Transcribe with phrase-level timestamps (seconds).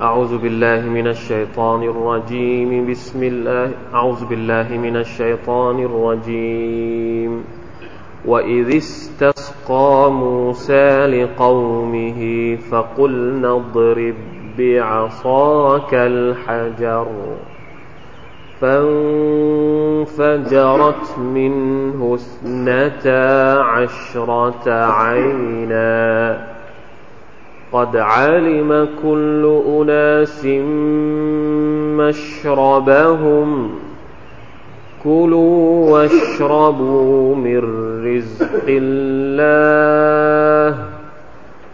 [0.00, 2.90] أعوذ بالله من الشيطان الرجيم.
[2.90, 3.70] بسم الله.
[3.94, 7.44] أعوذ بالله من الشيطان الرجيم.
[8.24, 14.14] وإذ استسقى موسى لقومه فقلنا اضرب
[14.58, 17.06] بعصاك الحجر
[18.60, 26.51] فانفجرت منه اثنتا عشرة عينا.
[27.72, 30.44] قد علم كل أناس
[31.96, 33.70] مشربهم
[35.04, 37.58] كلوا واشربوا من
[38.06, 39.82] رزق الله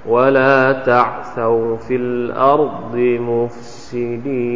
[0.09, 4.49] ولا تعثوا في الأرض مفسدين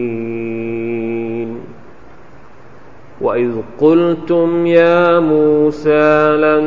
[3.22, 3.50] وإذ
[3.80, 6.64] قلتم يا موسى لن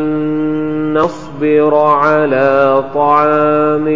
[0.97, 3.87] نصبر على طعام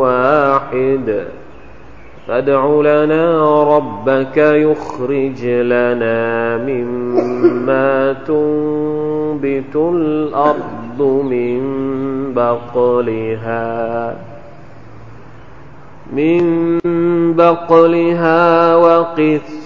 [0.00, 1.24] واحد
[2.28, 11.60] فادع لنا ربك يخرج لنا مما تنبت الأرض من
[12.34, 14.16] بقلها
[16.12, 16.78] من
[17.36, 19.58] بقلها وقثائها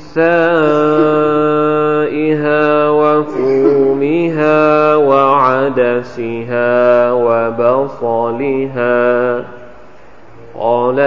[2.90, 9.02] وفومها وعدسها وبصلها
[10.58, 11.00] قال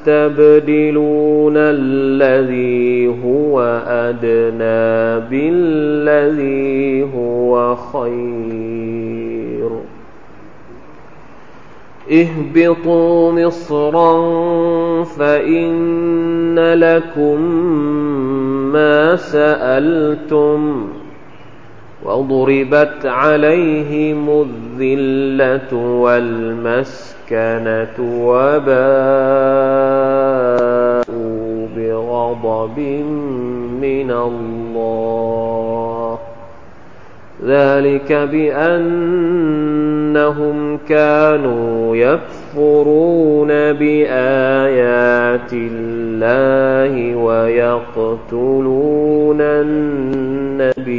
[0.00, 9.70] أتستبدلون الذي هو أدنى بالذي هو خير
[12.12, 14.12] اهبطوا مصرا
[15.04, 17.38] فإن لكم
[18.72, 20.88] ما سألتم
[22.04, 24.46] وضربت عليهم
[24.80, 27.14] الذلة والمسكنة
[28.00, 28.72] وباءوا
[31.76, 32.78] بغضب
[33.82, 36.18] من الله.
[37.46, 39.38] ذلك بأنهم
[40.88, 47.16] كانوا يكفرون بآيات الله
[47.96, 50.92] ويقتلون النبيين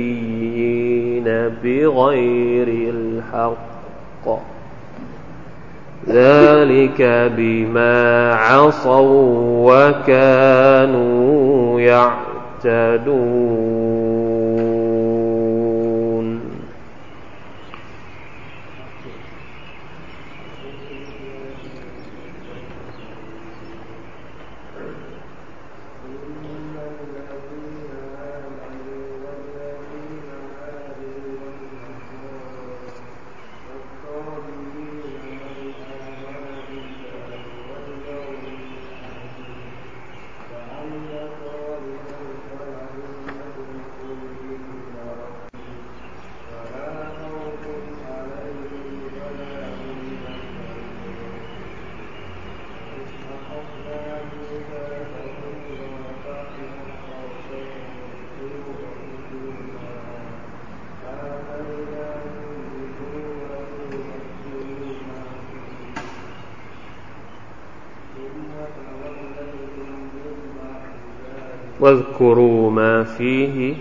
[1.63, 4.27] بغير الحق.
[6.07, 7.01] ذلك
[7.37, 13.62] بما عصوا وكانوا يعتدون.
[71.82, 73.74] واذكروا ما فيه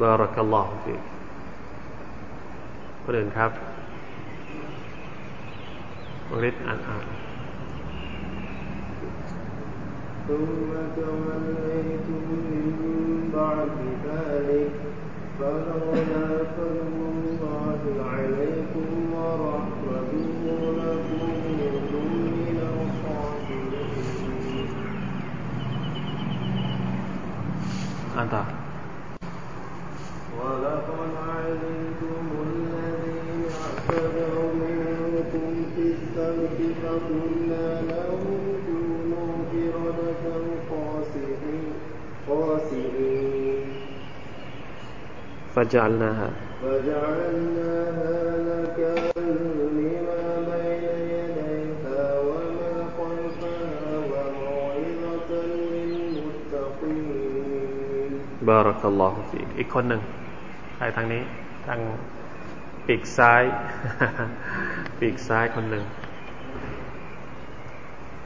[0.00, 1.04] بارك الله فيك
[3.04, 3.50] คนอื่นครับ
[6.30, 7.04] บริษอ่านอ่าน
[10.28, 12.68] ثم توليتم من
[13.36, 13.72] بعد
[14.06, 14.72] ذلك
[15.38, 17.80] فلولا فضل الله
[18.14, 18.85] عليكم
[28.27, 28.43] أنت
[30.39, 41.43] ولقد علمتم الذين اعتدوا منكم في السبت فقلنا لهم كونوا قردة
[42.27, 43.65] خاسئين
[45.55, 46.29] فجعلناها
[58.47, 60.01] บารักัลลอฮฺฟีอีกคนหนึ่ง
[60.77, 61.21] ไปทางนี้
[61.67, 61.79] ทาง
[62.87, 63.43] ปีกซ้าย
[64.99, 65.83] ปีกซ้ายคนหนึ่ง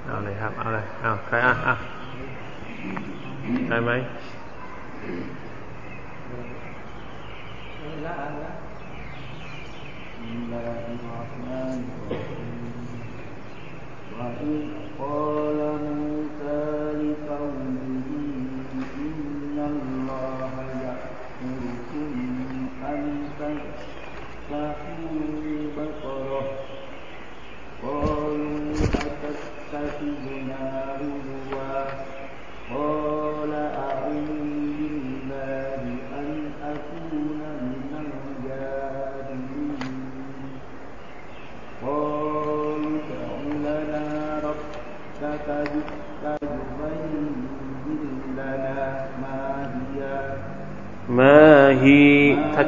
[0.05, 1.75] เอาเลยครับ เอาเลยเอาใครอะอะ
[3.69, 3.91] ได้ไหม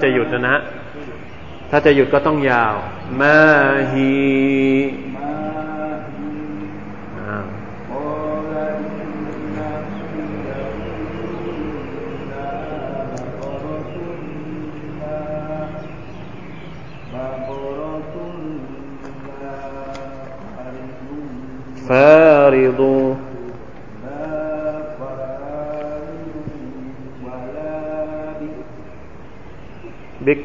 [0.04, 0.56] จะหยุดนะนะ
[1.70, 2.76] ถ้าจะหยุดก็ต้องยาว
[3.20, 3.38] มา
[3.92, 4.12] ฮี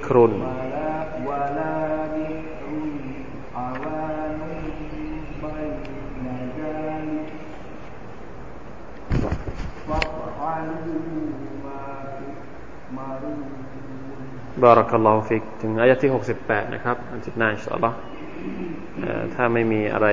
[0.08, 0.18] بكر
[14.64, 17.98] بارك الله فيك ถึงอายะที่68นะครับอันที่น่าอินชาอัลลอฮ์
[19.34, 20.08] ถ้าไม่มีอะไร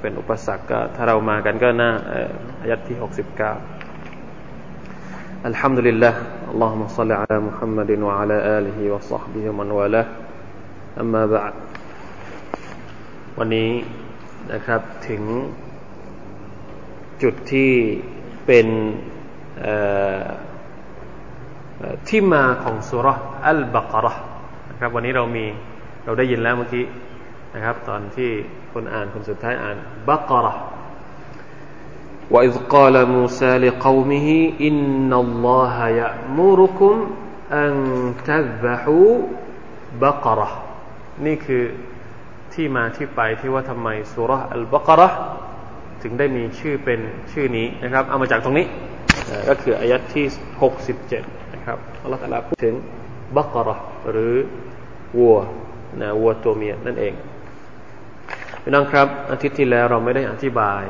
[0.00, 1.90] เป็นอุปสรรคก็ถ้าเรามากันก็น่า
[2.60, 3.02] อายะที่69
[5.50, 6.14] الحمد لله
[6.52, 10.06] اللهم صل على محمد وعلى آله وصحبه ومن والاه
[11.02, 11.54] أما بعد
[13.38, 13.70] วันนี้
[14.52, 15.22] นะครับถึง
[17.22, 17.72] จุดที่
[18.46, 18.66] เป็น
[22.08, 23.08] ที่มาของสุร
[23.46, 24.06] อัลบากร
[24.70, 25.44] นะครับวันนี้เรามี
[26.04, 26.84] เราได้ยินแล้วเมื่อกี้
[27.54, 28.30] นะครับตอนที่
[28.72, 29.76] คนอ่านคนสุดท้ายอ่าน
[30.08, 30.48] บักร
[32.34, 34.28] وإذ قال موسى لقومه
[34.68, 36.94] إن الله يأمركم
[37.62, 37.72] أن
[38.28, 39.10] تذبحوا
[40.02, 40.50] بقرة
[41.26, 41.64] นี่คือ
[42.54, 45.08] ที่มาที่ไปที่ว่าทำไมสุรอัลบากระ
[46.02, 47.00] ถึงได้มีชื่อเป็น
[47.32, 48.66] ชื่อนี้นะครับเอามาจากตรงนี้
[49.48, 50.26] ก็คืออายัดที่
[50.90, 52.74] 67นะครับอัลลอฮฺตะลาพูดถึง
[53.36, 53.76] บักระ
[54.10, 54.34] หรือ
[55.18, 55.38] วัว
[56.00, 57.14] นะวัวตัวเมียนั่นเอง
[58.62, 60.82] พี่น้องครับอาทิตย์ที่แล้วเราไม่ได้อธิบาย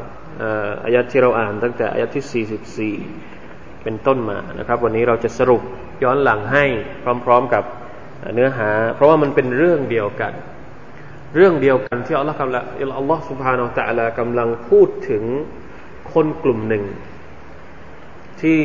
[0.86, 5.62] อายัดที่เราอ่านตั้งแต่อายัดที่ 44 เป็นต้นมานะครับ วันนี้เราจะสรุป
[6.04, 6.66] ย้อนหลังให้
[7.26, 7.64] พร้อม ๆกับ
[8.34, 10.34] เนื้อหา เพราะว่ามันเป็นเรื่องเดียวกัน
[11.36, 12.64] เรื่องเดียวกันที่อัลลอฮฺกำลัง
[12.98, 15.24] อัลลอฮฺสุบฮานาอัลตะลากำลังพูดถึง
[16.14, 16.84] คนกลุ่มหนึ่ง
[18.42, 18.60] ที่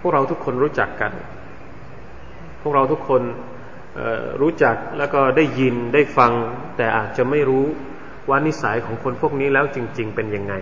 [0.00, 1.12] พวกเราทุกคนรู้จักกัน
[2.62, 3.22] พวกเราทุกคน
[4.40, 6.32] รู้จักแล้วก็ได้ยินได้ฟัง
[6.76, 7.64] แต่อาจจะไม่รู้
[8.28, 10.54] ว่านิสัยของคนพวกนี้แล้วจริง ๆ เป็นยังไง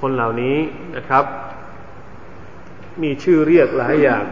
[0.00, 0.56] คนเหล่านี้
[0.96, 1.24] นะครับ
[3.02, 4.24] มีชื่อเรียกหลายอย่าง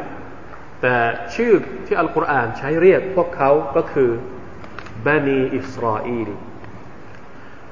[0.82, 0.96] แต่
[1.34, 1.52] ชื่อ
[1.86, 4.10] ที่อัลกุรอานใช้เรียกพวกเขาก็คือ
[5.06, 6.30] บันีอิสราเอล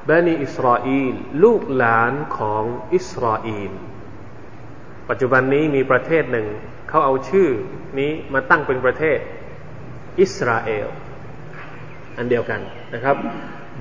[0.09, 1.15] บันีอิสราเอล
[1.45, 2.65] ลูกหลานของ
[2.95, 3.73] อิสราเอล
[5.09, 6.47] ปัจจุบันนี้มีประเทศหนึ่ง
[6.89, 7.49] เขาเอาชื่อ
[7.99, 9.19] นี้มาตั้งเป็นประเทศ
[10.21, 10.89] อิสราเอล
[12.17, 12.61] อันเดียวกัน
[12.95, 13.17] นะครับ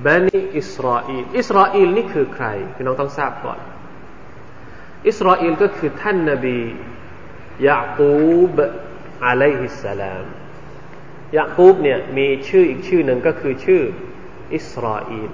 [0.06, 3.58] บันีอิสราเอลอิสราเอลนี่คือใครพี่น้องต้องทราบก่อน
[5.08, 6.58] อิสราเอลก็คือท่านนบี
[7.68, 8.12] ยาคู
[8.54, 8.56] บ
[9.24, 10.24] อะลัยฮิสสลาม
[11.36, 13.82] ยาคูบเนี่ยมีชื่ออีกชื่อหนึ่งก็คือชื่อ
[14.54, 15.30] อิสราเอล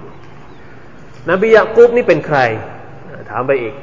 [1.29, 2.39] นบียาคูบนี่เป็นใคร
[3.29, 3.75] ถามไปอีก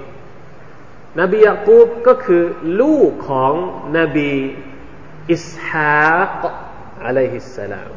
[1.21, 2.43] นบียาคูบก็คือ
[2.81, 3.53] ลูกของ
[3.99, 4.33] นบี
[5.33, 6.05] อิสฮา
[6.41, 6.43] ก
[7.05, 7.91] อะลัยฮิสสลาม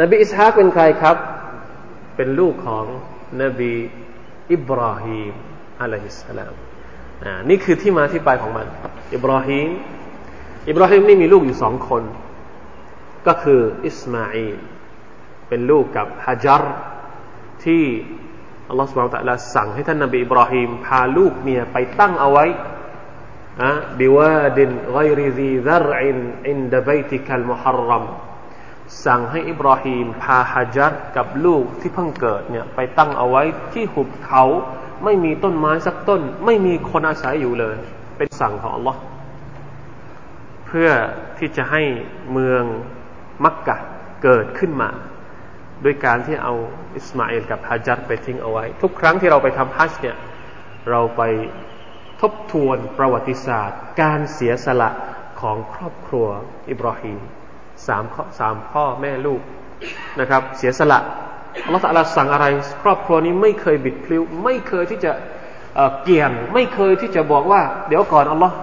[0.00, 1.16] นบีอิสฮากเป็นใครครับ
[2.16, 2.84] เป็นลูกของ
[3.42, 3.74] นบี
[4.52, 5.34] อิบราฮิม
[5.82, 6.54] อะลัยฮิสสลาม
[7.48, 8.66] นี่คือที่มาที่ไปของมัน
[9.14, 9.68] อิบราฮิม
[10.68, 12.02] อิบราฮิมนี่มีลูกอยู่สองคน
[13.26, 14.56] ก็คืออิสมาอีล
[15.48, 16.62] เป็นลูกกับฮะจัร
[17.64, 17.84] ที่
[18.68, 22.46] อัลลอฮฺสุบไบร์ตะลาสั่งให้ท่านนบีอิบราฮิมพาลูกเมียไปตั้งเอาไว้
[23.62, 26.18] อะ بِوَادٍ غَيْرِ ذِي زَرْعٍ
[26.48, 28.04] عِنْدَ بَيْتِكَ الْمُحَرَّمِ
[29.04, 34.44] สั่งให้อิบราฮิมพาฮะจัรกับลูกที่เพิ่งเกิดเนี่ยไปตั้งเอาไว้ที่หุบเขา
[35.04, 37.76] ไม่มีต้นไม้สักต้น ไม่มีคนอาศัยอยู่เลย
[38.16, 39.00] เป็นสั่งของอัลลอฮ์
[40.66, 40.90] เพื่อ
[41.38, 41.82] ที่จะให้
[42.32, 42.64] เมือง
[43.44, 43.76] มักกะ
[44.22, 44.90] เกิดขึ้นมา
[45.84, 46.54] ด้วยการที่เอา
[46.96, 50.16] อิสมาอิลกับฮะจัดไปทิ้งเอาไว้ ทุกครั้งที่เราไปทำฮัจญ์เนี่ย
[50.90, 51.22] เราไป
[52.20, 54.90] ทบทวนประวัติศาสตร์ การเสียสละ
[55.40, 56.26] ของครอบครัว
[56.70, 57.18] อิบราฮิม
[57.86, 58.04] สาม
[58.38, 59.40] สามพ่อแม่ลูก
[60.20, 61.00] นะครับ เสียสละ
[61.64, 62.46] อัลลอฮฺสัลาสั่งอะไร
[62.82, 65.12] ครอบครัวนี้ไม่เคยบิดพลิ้ว ไม่เคยที่จะ
[66.02, 68.54] เกี่ยง ไม่เคยที่จะบอกว่า เดี๋ยวก่อนอัลลอฮ์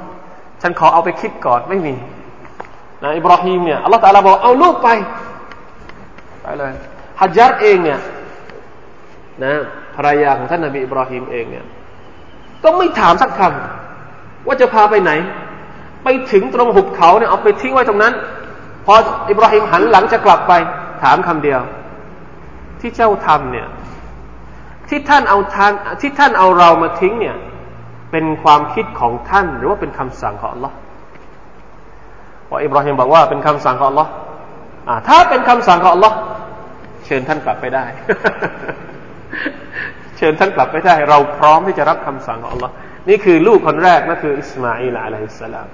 [0.61, 1.93] ฉันขอเอาไปคิดก่อนไม่มี
[3.03, 4.89] นะอิบราฮิมเนี่ยอัลลอฮฺตาลาบอกเอาลูกไป
[6.41, 6.71] ไปเลย
[7.21, 7.99] ฮัจญัดเองเนี่ย
[9.43, 9.53] นะ
[9.95, 11.65] ภรรยาของท่านนบีอิบราฮิมเองเนี่ย
[12.63, 15.11] ก็ไม่ถามสักคำว่าจะพาไปไหน
[16.03, 18.13] ไปถึงตรงหุบเขาเนี่ยเอาไปทิ้งไว้ตรงนั้น
[18.85, 18.93] พอ
[19.29, 20.53] อิบราฮิมหันหลังจะกลับไป
[21.03, 21.61] ถามคำเดียว
[22.81, 23.67] ที่เจ้าทำเนี่ย
[24.89, 25.71] ที่ท่านเอาทาง
[26.01, 27.35] ที่ท่านเอาเรามาทิ้งเนี่ย
[28.11, 30.71] เป็นความคิดของท่าน หรือว่าเป็นคำสั่งของ Allah
[32.49, 34.07] ว่าอิบราฮิมบอกว่าเป็นคำสั่งของ Allah
[34.87, 36.13] อ่า ถ้าเป็นคำสั่งของ Allah
[37.05, 37.85] เชิญท่านกลับไปได้
[40.17, 42.71] เชิญท่านกลับไปได้ เราพร้อมที่จะรับคำสั่งของ Allah
[43.09, 45.67] นี่คือลูกคนแรกนั่นคืออิสมาอิลอะลัยฮิสสลาม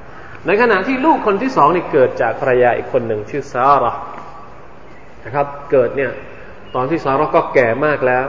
[0.45, 3.93] ในขณะที่ลูกคนที่สองนี่เกิดจากภรรยาอีกคนหนึ่งชื่อซาระ
[5.25, 6.11] นะครับ เกิดเนี่ย
[6.75, 8.25] ตอนที่ซาระก็แก่มากแล้ว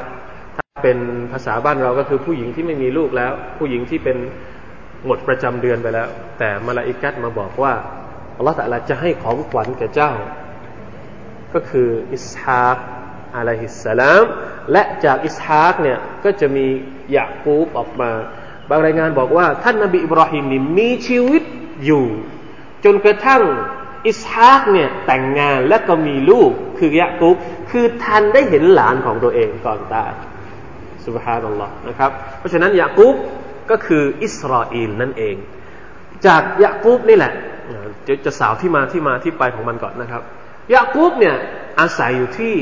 [0.57, 0.99] ถ้าเป็น
[1.33, 4.16] ภาษาบ้านเราก็คือผู้หญิงที่ไม่มีลูกแล้ว ผู้หญิงที่เป็น
[5.07, 7.75] หมดประจำเดือนไปแล้ว แต่มาลาอิกัดมาบอกว่า
[8.37, 10.12] อัลลอฮฺตะลาจะให้ของขวัญแก่เจ้า
[11.54, 12.76] ก็คืออิสฮาก
[13.37, 14.25] อะลัยฮิสสลาม
[14.73, 16.66] และจากอิสฮากเนี่ยก็จะมี
[17.16, 18.11] ยาคูบออกมา
[18.68, 21.42] บางรายงานบอกว่า ท่านนบีอิบราฮิมนี่มีชีวิต
[21.85, 22.04] อยู่
[22.85, 23.42] จนกระทั่ง
[24.09, 27.37] อิสฮากเนี่ยแต่งงานและก็มีลูกคือยาคูบ
[27.70, 30.12] คือทันได้เห็นหลานของตัวเองก่อนตาย
[31.06, 33.16] สุบฮานัลลอฮ์นะครับ เพราะฉะนั้นยากูบ
[33.70, 35.37] ก็คืออิสราเอลนั่นเอง
[36.26, 37.32] จากยากูบนี่แหละ
[38.06, 40.22] จะจะสาวที่มาที่มาที่ไปของมันก่อนนะครับ
[40.75, 41.37] ยากูบเนี่ย
[41.80, 42.54] อาศัยอยู่ที่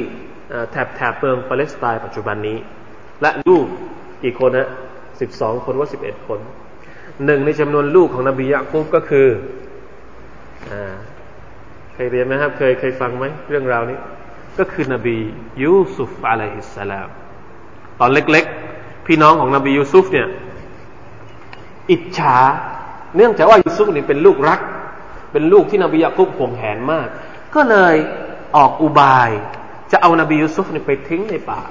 [0.71, 2.59] แถบแถบเมืองปาเลสไตน์ปัจจุบันนี้
[3.23, 3.67] และลูก
[4.23, 4.69] กี่คนนะ
[5.21, 6.41] สิบสองคนว่าสิบเอ็ดคน
[7.25, 9.29] หนึ่งในจำนวนลูกของนบียะกูบก็คือ
[10.71, 10.95] อ่า
[11.95, 13.99] เคยเรียนไหมครับ เคยเคยฟังไหมเรื่องราวนี้
[14.59, 15.17] ก็คือนบี
[15.63, 17.09] ยูซุฟอะลัยฮิสสลาม
[18.01, 20.29] ตอนเล็กๆ พี่น้องของนบียูซุฟเนี่ย
[21.91, 22.37] อิจฉา
[23.17, 24.61] เนื่องจากว่ายูซุฟนี่เป็นลูกรัก
[25.33, 27.09] เป็นลูกที่นบียากุบห่วงแหนมาก
[27.55, 27.97] ก็เลย
[28.57, 29.31] ออกอุบาย
[29.93, 31.63] จะเอานบียูซุฟนี่ไปทิ้งในป่า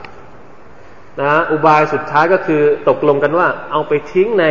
[1.22, 4.46] นะอุบายสุดท้ายก็คือตกลงกันว่า เอาไปทิ้งใน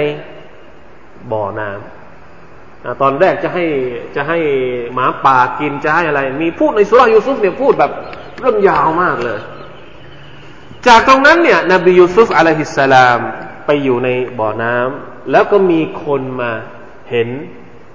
[1.32, 3.64] บ่อน้ำตอนแรกจะให้
[4.16, 4.38] จะให้
[4.94, 7.92] หมาป่ากินจะให้อะไร มีพูดในสุรายูซุฟเนี่ยพูดแบบ
[8.40, 9.38] เรื่องยาวมากเลย
[10.86, 13.18] จากตรงนั้นเนี่ย นบียูซุฟอะลัยฮิสสลาม
[13.66, 16.52] ไปอยู่ในบ่อน้ำแล้วก็มีคนมา
[17.10, 17.28] เห็น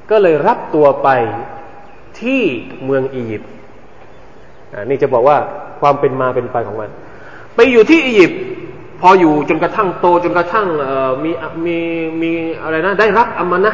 [0.10, 1.10] ก็เลยรับตัวไป
[2.22, 2.42] ที่
[2.86, 3.52] เมืองอียิปต์
[4.90, 5.38] นี่จะบอกว่า
[5.82, 6.90] ความเป็นมาเป็นไปของมัน
[7.56, 8.42] ไปอยู่ที่อียิปต์
[9.02, 10.68] พออยู่จนกระทั่งโตจนกระทั่ง
[11.24, 11.32] มี
[11.66, 11.78] มี
[12.22, 12.32] มี
[12.62, 13.74] อะไรนะ ได้รับอามานะ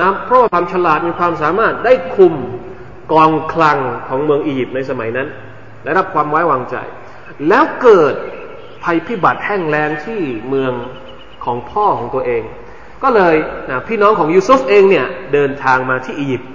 [0.00, 2.34] นะเพราะความฉลาดมีความสามารถได้คุม
[3.12, 5.28] กองคลังของเมืองอียิปต์ในสมัยนั้น
[5.84, 6.76] ได้รับความไว้วางใจ
[7.48, 8.14] แล้วเกิด
[8.84, 10.72] ภัยพิบัติแห้งแล้งที่เมือง
[11.44, 12.42] ของพ่อของตัวเอง
[13.02, 13.34] ก็เลย
[13.70, 16.50] นะพี่น้องของยูซุฟเองเนี่ยเดินทางมาที่อียิปต์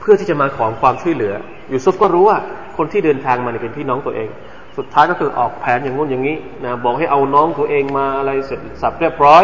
[0.00, 1.34] เพื่อที่จะมาขอความช่วยเหลือ
[1.72, 2.38] ยูซุฟก็รู้ว่า
[2.76, 4.28] คนที่เดินทางมาเนี่ยเป็นพี่น้องตัวเอง
[4.76, 9.42] สุดท้ายก็คือออกแผนอย่างงู้นอย่างนี้นะบอกให้เอาน้องตัวเองมาอะไรเสร็จสับเรียบร้อย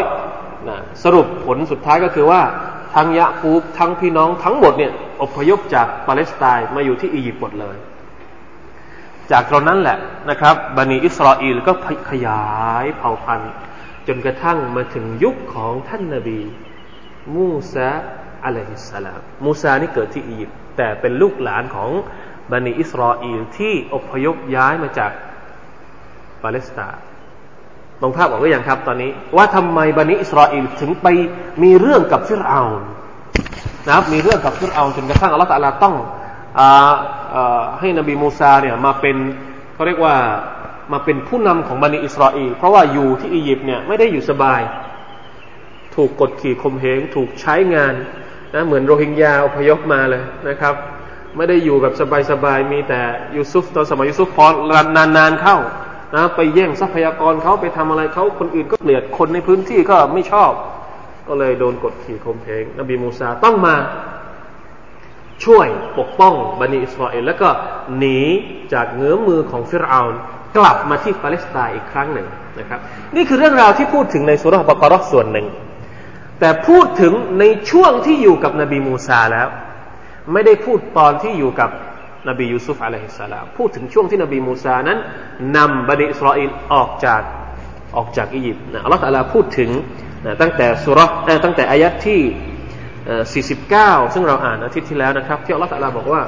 [0.69, 2.41] นะสรุปผลสุดท้ายก็คือว่า
[2.95, 7.77] ทั้งยะคูบทั้งพี่น้องทั้งหมดเนี่ยอพยพจากปาเลสไตน์มาอยู่ที่อียิปต์หมดเลย
[9.31, 9.99] จากตรงนั้นแหละ
[10.31, 11.73] นะครับบันิอิสราเอลก็
[12.11, 12.45] ขยา
[12.83, 13.53] ยเผ่าพันธุ์
[14.07, 16.41] จนกระทั่งมาถึงยุคของท่านนาบี
[17.35, 17.91] มูซา
[18.45, 21.91] عليه السلام มูซานี่เกิดที่อียิปต์แต่เป็นลูกหลานของ
[22.53, 25.11] บันิอิสราเอลที่อพยพย้ายมาจาก
[26.43, 27.05] ปาเลสไตน์
[28.01, 31.07] มองภาพออกหรือยังครับตอนนี้ ว่าทำไมบันิอิสราเอลถึงไป
[31.63, 32.63] มีเรื่องกับฟิรเอา
[33.87, 35.95] นะครับมีเรื่องกับฟิรเอาจนกระทั่งอัลลอฮฺตะลาต้อง
[37.81, 39.17] ให้นบีมูซาเนี่ยมาเป็น
[39.75, 40.17] เขาเรียกว่า
[40.93, 44.61] มาเป็นผู้นำของบันิอิสราเอลเพราะว่าอยู่ที่อียิปต์เนี่ยไม่ได้อยู่สบาย
[45.95, 47.95] ถูกกดขี่ข่มเหงถูกใช้งาน
[48.55, 50.75] นะเหมือนโรฮิงญาอพยพมาเลยนะครับ
[51.37, 51.95] ไม่ได้อยู่แบบ
[52.31, 53.01] สบายๆมีแต่
[53.35, 54.47] ยูซุฟตอนสมัยยูซุฟพอ
[54.97, 55.57] นานๆเข้า
[56.15, 60.53] นะไปแย่งทรัพยากรเขาไปทำอะไรเขาคนอื่นก็เกลียดคนในพื้นที่ก็ไม่ชอบ
[61.29, 63.77] ก็เลยโดนกดขี่ข่มเหงนบีมูซาต้องมา
[65.45, 65.67] ช่วย
[65.99, 67.49] ปกป้องบันิอิสราเอลแล้วก็
[67.99, 68.21] หนี
[68.73, 70.15] จากเงื้อมือของฟิรเอาน
[70.57, 72.27] กลับมาที่ปาเลสไตน์อีกครั้งหนึ่ง
[72.59, 72.81] นะครับ
[73.17, 75.47] นี่คือเรื่องราวที่พูดถึงในสุรบกรอส่วนหนึ่ง
[76.41, 79.49] แต่พูดถึงในช่วงที่อยู่กับนบีมูซาแล้ว
[80.33, 81.71] ไม่ได้พูดตอนที่อยู่กับ
[82.29, 84.99] นบียูซุฟ عليه السلام พูดถึงช่วงที่นบีมูซานั้น
[85.57, 87.23] นำบันิอิสราเอลออกจาก
[87.97, 89.71] ออกจากอียิปต์นะอัลลอฮฺตะลาพูดถึง
[90.25, 91.01] นะตั้งแต่สุร
[91.45, 92.21] ตั้งแต่อายัดที่
[93.06, 96.22] 49ซึ่งเราอ่านอาทิตย์ที่แล้วนะครับที่อัลลอฮฺตะลาบอกว่า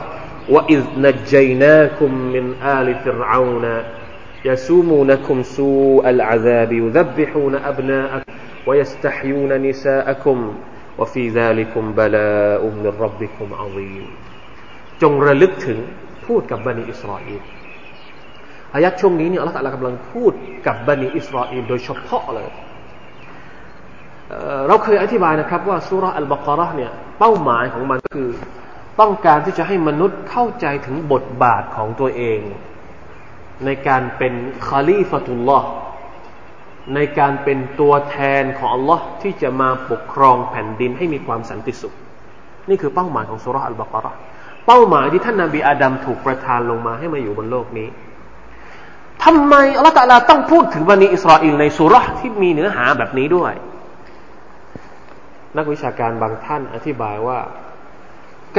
[0.49, 3.83] وإذ نجيناكم من آل فرعون
[4.45, 8.33] يسومونكم سوء العذاب يذبحون أبناءكم
[8.67, 10.37] ويستحيون نساءكم
[10.99, 14.05] وفي ذلكم بلاء من ربكم عظيم
[15.01, 15.79] จงระลึกถึง
[16.25, 17.41] พูดกับบันิอิสราเอล
[18.75, 20.33] อายัดช่วงนี้เนี่ยอัลลอฮฺกำลังพูด
[20.67, 22.49] กับบันิอิสราเอลโดยเฉพาะเลย
[24.66, 28.28] เราเคยอธิบายนะครับว่าสุรอัลบากระเนี่ยเป้าหมายของมันก็คือ
[29.00, 32.40] ต้องการที่จะให้มนุษย์เข้าใจถึงบทบาทของตัวเอง
[33.64, 34.34] ในการเป็น
[34.66, 35.68] คาลีฟตุลลอฮ์
[36.94, 41.94] ในการเป็นตัวแทนของอัลลอฮ์ที่จะมาปกครองแผ่นดินให้มีความสันติสุข
[42.68, 44.12] นี่คือเป้าหมายของสุรอัลบากระ
[44.66, 47.88] เป้าหมายที่ท่านนาบีอาดัมถูกประทานลงมาให้มาอยู่บนโลกนี้
[49.24, 53.52] ทำไมอัลลอฮฺตะลาต้องพูดถึงบันิอิสราเอลในสุรที่มีเนื้อหาแบบนี้ด้วย
[55.56, 57.40] นักวิชาการบางท่านอธิบายว่า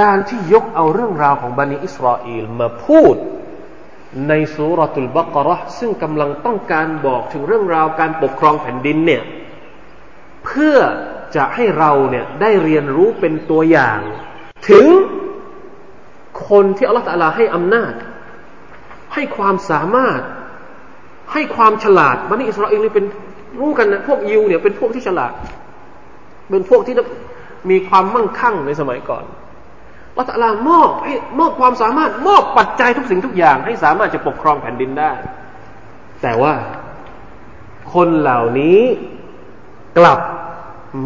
[0.01, 3.15] การที่ยกเอาเรื่องราวของบันิอิสราเอลมาพูด
[4.27, 9.23] ในสุรตุลบักรห์ซึ่งกำลังต้องการบอกถึงเรื่องราวการปกครองแผ่นดินเนี่ย
[10.45, 10.77] เพื่อ
[11.35, 13.99] จะให้เราเนี่ยได้เรียนรู้เป็นตัวอย่าง
[14.69, 14.85] ถึง
[16.49, 17.93] คนที่อัลลอฮฺตะลาให้อำนาจ
[19.13, 20.21] ให้ความสามารถ
[21.33, 23.05] ให้ความฉลาดบันิอิสราเอลนี่เป็น
[23.59, 25.31] รู้กันนะพวกยิวเนี่ยเป็นพวกที่ฉลาด
[26.49, 26.95] เป็นพวกที่
[27.69, 29.23] มีความมั่งคั่งในสมัยก่อน
[30.17, 35.11] ละตะลมอบให้มอบความสามารถมอบปัจจัยทุกสิ่งทุกอย่าง ให้สามารถจะปกครองแผ่นดินได้
[36.21, 36.53] แต่ว่า
[37.93, 38.81] คนเหล่านี้
[39.97, 40.19] กลับ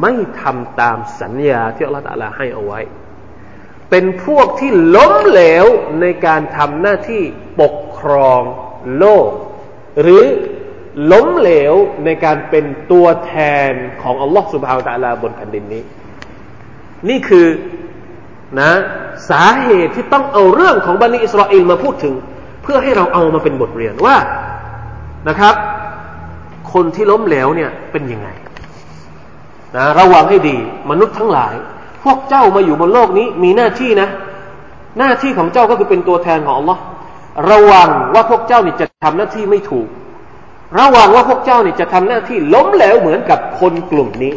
[0.01, 2.79] ไม่ทำตามสัญญาที่อัลลอฮฺตะลให้เอาไว้
[3.89, 5.65] เป็นพวกที่ล้มเหลว
[6.01, 7.23] ในการทำหน้าที่
[7.61, 8.41] ปกครอง
[8.97, 9.29] โลก
[10.01, 10.23] หรือ
[11.11, 11.73] ล้มเหลว
[12.05, 13.33] ในการเป็นตัวแท
[13.69, 15.83] นของอัลลอฮฺสุบฮาวตะลาบนแผ่นดินนี้
[17.09, 17.47] นี่คือ
[18.59, 18.71] นะ
[19.29, 22.13] สาเหตุที่ต้องเอาเรื่องของบันิอิสราเอลมาพูดถึง
[22.63, 24.15] เพื่อให้เราเอามาเป็นบทเรียนว่า
[25.29, 25.55] นะครับ
[26.73, 28.29] คนที่ล้มเหลวเนี่ยเป็นยังไง
[29.75, 30.57] นะระวังให้ดี
[30.89, 31.53] มนุษย์ทั้งหลาย
[32.03, 34.09] พวกเจ้ามาอยู่บนโลกนี้มีหน้าที่นะ
[34.99, 36.81] หน้าที่ของเจ้าก็คือเป็นตัวแทนของอัลลอฮ์
[37.51, 39.87] ระวังว่าพวกเจ้านี่จะทำหน้าที่ไม่ถูก
[40.79, 44.33] ระวังว่าพวกเจ้านี่จะทำหน้าที่ล้มเหลวเหมือนกับคนกลุ่มนี้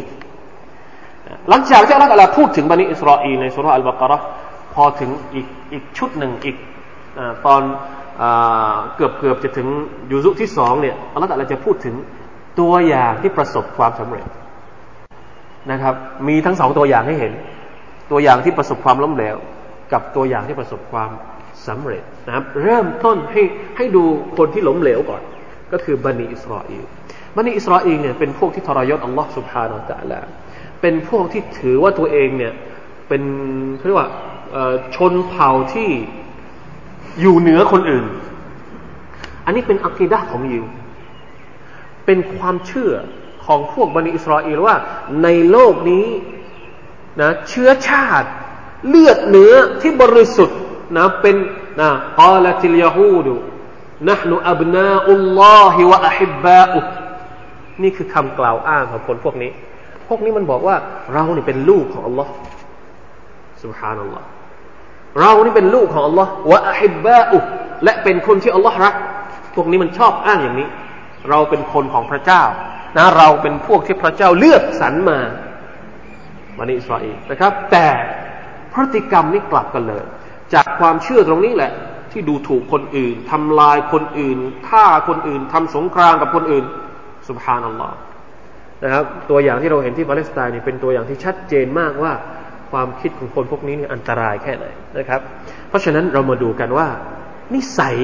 [1.49, 4.17] หลังจากที่อัลลอฮฺพูดถึงบันิอิสราเอลในสุรอัลบากระ
[4.73, 6.57] พอถึงอีกอีกชุดหนึ่งอีก
[7.17, 7.61] อตอน
[8.95, 9.67] เกือบเกือบจะถึง
[10.11, 11.95] ยูซุที่สองเนี่ยอัลลอฮฺจะพูดถึง
[12.59, 14.25] ตัวอย่างที่ประสบความสำเร็จ
[15.71, 15.95] นะครับ
[16.27, 17.33] มีทั้งสองตัวอย่างให้เห็น
[18.11, 19.35] ตัวอย่างที่ประสบความล้มเหลว
[19.93, 21.09] กับตัวอย่างที่ประสบความ
[21.67, 23.43] สำเร็จนะครับ เริ่มต้นให้
[23.77, 24.03] ให้ดู
[24.37, 25.21] คนที่ล้มเหลวก่อน
[25.71, 26.83] ก็คือบันิอิสราเอล
[27.35, 30.27] บันิอิสราเอลเนี่ยเป็นพวกที่ทรยศอัลลอฮ์สุบฮานาอัลลอฮ์
[30.81, 32.53] เป็นพวกที่ถือว่าตัวเองเนี่ย
[33.07, 33.23] เป็น
[33.85, 34.09] เรียกว่า
[34.95, 35.89] ชนเผ่าที่
[37.21, 38.05] อยู่เหนือคนอื่น
[39.45, 40.65] อันนี้เป็นอักีดะของยิว
[42.05, 42.93] เป็นความเชื่อ
[43.45, 44.75] ของพวกบันิอิสราเอลว่า
[45.23, 46.07] ในโลกนี้
[47.21, 48.27] นะเชื้อชาติ
[48.87, 50.59] เลือดเนื้อที่บริสุทธิ์
[50.97, 51.35] นะเป็น
[51.81, 53.33] นะกาลติลยาฮูดู
[54.09, 56.79] นะฮ์นูอับนาอุลลอฮิวะอัฮิบบาอุ
[57.83, 59.51] นี่คือคำกล่าวอ้างของคนพวกนี้
[60.07, 60.75] พวกนี้มันบอกว่า
[61.13, 62.31] เรานี่เป็นลูกของอัลลอฮ์
[63.63, 64.25] สุบฮานัลลอฮ์
[65.19, 67.37] เรานี่เป็นลูกของอัลลอฮ์วะอัฮิบบาอุ
[67.83, 68.95] และเป็นคนที่อัลลอฮ์รัก
[69.55, 70.67] พวกนี้มันชอบอ้างอย่างนี้
[71.29, 72.43] เราเป็นคนของพระเจ้า
[72.97, 75.19] นะ เราเป็นพวกที่พระเจ้าเลือกสรรมา
[76.57, 77.87] มานอิสราเอลนะครับ แต่
[78.73, 80.03] พฤติกรรมนี่กลับกันเลย
[80.53, 81.71] จากความเชื่อตรงนี้แหละ
[82.11, 84.37] ที่ดูถูกคนอื่นทำลายคนอื่น
[84.69, 86.65] ฆ่าคนอื่นทำสงครามกับคนอื่น
[87.29, 87.95] สุบฮานัลลอฮ์
[88.83, 92.13] นะครับ ตัวอย่างที่เราเห็นที่ปาเลสไตน์นี่เป็นตัวอย่างที่ชัดเจนมากว่า
[92.71, 94.65] ความคิดของคนพวกนี้นี่อันตรายแค่ไหน
[94.97, 95.21] นะครับ
[95.69, 96.87] เพราะฉะนั้นเรามาดูกันว่า
[97.53, 97.97] นิสัย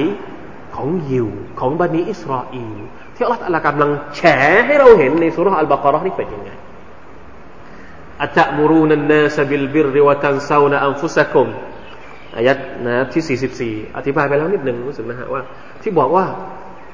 [0.76, 1.28] ของยิว
[1.60, 2.76] ของบันิอิสราเอล
[3.14, 4.20] ที่อัลลอฮฺกำลังแฉ
[4.66, 6.50] ให้เราเห็นในสูเราะฮฺอัลบะเกาะเราะฮฺนี่เป็นยังไง
[8.22, 11.48] أتأمرون الناس بالبر وتنسون أنفسكم
[12.36, 15.42] อายัดนะที่ 44 อธิบายไปแล้วนิดหนึ่งรู้สึกนะฮะว่า
[15.82, 16.24] ที่บอกว่า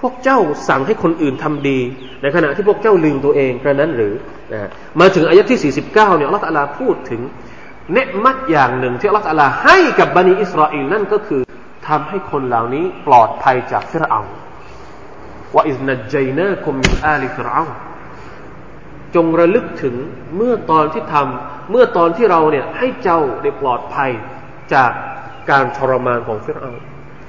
[0.00, 1.78] พวกเจ้าสั่งให้คนอื่นทำดี
[2.22, 4.14] ในขณะที่พวกเจ้าลืมตัวเองกระนั้นหรือ
[4.52, 4.68] นะ
[5.00, 7.20] มาถึงอายัดที่ 49 เนี่ยอัลลอฮฺพูดถึง
[7.92, 11.42] เนืมัดอย่างหนึ่งที่อัลลอฮฺให้กับบันิอิสราเอลนั่นก็คือ
[11.88, 14.20] ทำให้คนเหล่านี้ปลอดภัยจากฟิรเอา
[15.54, 17.62] ว่าอิสนัจยนาคุมมินอาลีฟิรเอา
[19.14, 19.94] จงระลึกถึง
[20.36, 24.10] เมื่อตอนที่ทำเมื่อตอนที่เราเนี่ยให้เจ้าได้ปลอดภัย
[24.74, 24.90] จาก
[25.50, 26.72] การทรมานของฟิรเอา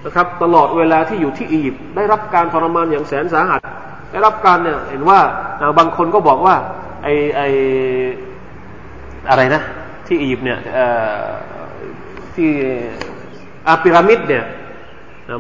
[0.05, 3.61] นะครับ ตลอดเวลาที่อยู่ที่อียิปต์ได้รับการทรมานอย่างแสนสาหัส
[4.11, 5.19] ได้รับการเนี่ยเห็นว่า
[5.79, 6.55] บางคนก็บอกว่า
[7.03, 7.41] ไอไอ
[9.29, 9.61] อะไรนะ
[10.07, 10.59] ที่อียิปต์เนี่ย
[12.35, 12.49] ที่
[13.67, 14.45] อาปิรามิดเนี่ย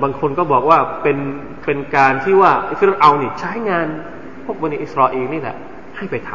[0.03, 1.17] บางคนก็บอกว่าเป็น
[1.65, 3.87] เป็นการที่ว่าฟิรเอานี่ใช้งาน
[4.45, 5.57] พวกบันิอิสราเอลนี่แหละ
[5.97, 6.31] ให้ไปท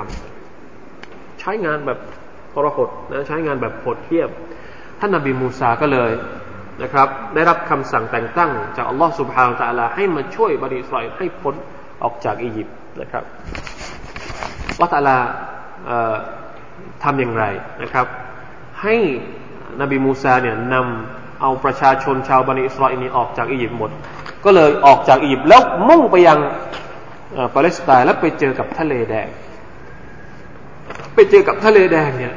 [0.69, 1.99] ำใช้งานแบบ
[2.53, 4.29] ทรหดนะใช้งานแบบโหดเทียบ
[5.01, 6.13] ท่านนบีมูซาก็เลย
[6.83, 11.55] นะครับ ได้รับคำสั่งแต่งตั้ง จากอัลลอฮ์สุบฮานตะลาให้มาช่วยบริสัยให้พ้น
[12.03, 13.25] ออกจากอียิปต์นะครับ
[14.81, 15.19] วัตะลา
[17.03, 17.45] ทำอย่างไร
[17.83, 18.07] นะครับ
[18.83, 18.97] ให้
[19.81, 23.91] นบีมูซาเนี่ยนำเอาประชาชนชาวบันิอิสราเอลนี้ออกจากอียิปต์หมด
[24.45, 26.39] ก็เลยออกจากอียิปต์แล้วมุ่งไปยัง
[27.55, 29.29] ปาเลสไตน์แล้วไปเจอกับทะเลแดง
[31.15, 32.35] ไปเจอกับทะเลแดงเนี่ย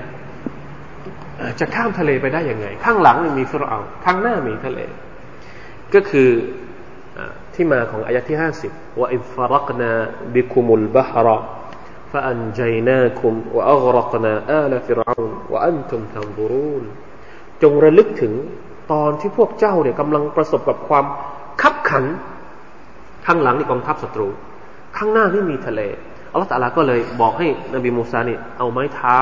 [1.61, 4.81] จะข้ามทะเลไปได้ยังไง ข้างหลังมีฟิรเอาข้างหน้ามีทะเล
[5.95, 6.31] ก็คือ
[7.55, 9.91] ที่มาของอายะที่ห้าสิบว่าอิฟรักนา
[10.35, 11.39] บิคุมุลบฮระ
[12.15, 16.85] فأنجيناكم وأغرقنا آل فرعون وأنتم تنظرون
[17.63, 18.33] จงระลึกถึง
[18.93, 21.05] ตอนที่พวกเจ้าเนี่ยกำลังประสบกับความ
[21.63, 22.05] ขับขัน
[23.27, 24.29] ข้างหลังนี่กองทัพศัตรู
[24.97, 25.81] ข้างหน้านี่มีทะเล
[26.33, 29.21] อัลลอฮฺตาลาก็เลยบอกให้นบีมูซานี่เอาไม้เท้า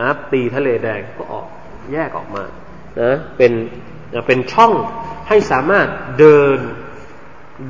[0.00, 1.46] นะตีทะเลแดงก็ออก
[1.92, 2.44] แยกออกมา
[3.00, 3.52] นะเป็น
[4.14, 4.72] นะเป็นช่อง
[5.28, 5.86] ให้สามารถ
[6.18, 6.58] เดิน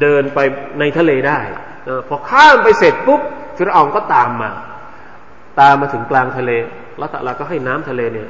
[0.00, 0.38] เดินไป
[0.80, 1.40] ในทะเลได้
[1.88, 3.20] นะพอข้ามไปเสร็จปุ๊บ
[3.56, 4.50] ฟิรเอาก็ตามมา
[5.60, 6.50] ตามมาถึงกลางทะเล
[7.00, 8.28] ล้วตะลาก็ให้น้ำทะเลเนี่ย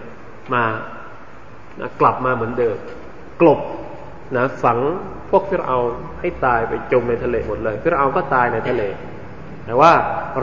[0.54, 0.64] มา
[1.80, 2.76] นะกลับมาเหมือนเดิม
[3.40, 3.60] กลบ
[4.36, 4.78] นะฝัง
[5.30, 5.78] พวกฟิรเอา
[6.20, 8.82] ให้ตายไปจมในทะเลหมดเลยฟิรเอาก็ตายในทะเล
[9.66, 9.92] แต่ว่า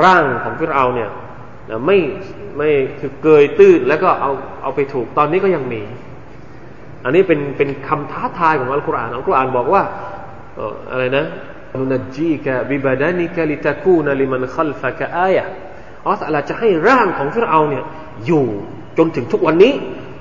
[0.03, 1.09] ร่างของฟิรเอาเนี่ย
[1.69, 1.97] นะไม่
[2.55, 4.31] ไม่คือเกยตื้นแล้วก็เอา
[4.62, 5.81] เอาไปถูกตอนนี้ก็ยังมี
[7.03, 9.81] อันนี้เป็นเป็นคำท้าทายของอัลกุรอานอัลกุรอานบอกว่า
[10.91, 11.25] อะไรนะ
[11.79, 15.45] นุนจีกะบิบาดานิกะลิตะคูนลิมันขัลฟะกะอายะ
[16.03, 17.83] อัลลอฮฺจะให้ร่างของฟิรเอาเนี่ย
[18.25, 18.45] อยู่
[18.97, 19.73] จนถึงทุกวันนี้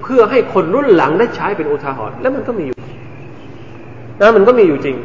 [0.03, 2.79] เพื่อให้คนรุ่นหลังได้ใช้เป็นอุทาหรณ์แล้วมันก็มีอยู่
[4.21, 4.97] นะมันก็มีอยู่จริง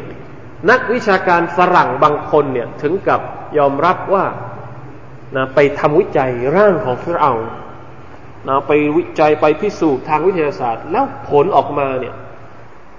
[0.69, 3.21] นักวิชาการฝรั่งบางคนเนี่ยถึงกับ
[3.57, 4.23] ยอมรับว่า
[5.35, 7.33] นะไปทำวิจัยร่างของฟิรเอา
[8.47, 12.15] นะไปวิจัยไปพิสูจน์ทางวิทยาศาสตร์ แล้วผลออกมาเนี่ย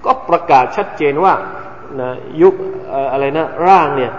[0.05, 1.35] ก็ประกาศชัดเจนว่า
[2.01, 2.11] นะ
[2.43, 2.55] ยุค
[3.13, 4.13] อะไรนะร่างเนี่ย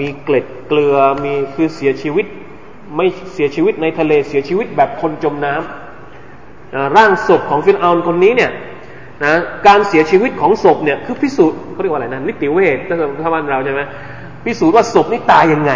[0.00, 2.26] มีเกล็ดเกลือมีคือเสียชีวิต
[2.96, 8.50] ไม่เสียชีวิตในทะเลเสียชีวิตแบบคนจมน้ำนะร่างศพของฟิรเอาคนนี้เนี่ย
[9.24, 9.34] นะ
[9.66, 13.80] การเสียชีวิตของศพเนี่ยคือพิสูจน์เขาเรียกว่าอะไรนะนิติเวชถ้าถ้าบ้านเราใช่ไหม
[14.44, 15.72] พิสูจน์ว่าศพนี้ตายยังไง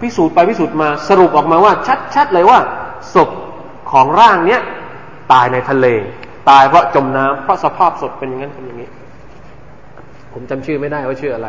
[0.00, 1.72] พิสูจน์ไปพิสูจน์มาสรุปออกมาว่า
[2.14, 2.58] ชัดๆเลยว่า
[3.14, 3.30] ศพ
[3.90, 4.60] ของร่างเนี้ย
[5.32, 5.86] ตายในทะเล
[6.50, 8.88] ตายเพราะจมน้ำเพราะสภาพศพเป็นอย่างนั้นเป็นอย่างนี้
[10.32, 11.48] ผมจำชื่อไม่ได้ว่าชื่ออะไร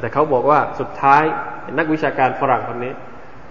[0.00, 1.22] แต่เขาบอกว่าสุดท้าย
[1.78, 2.92] นักวิชาการฝรั่งคนนี้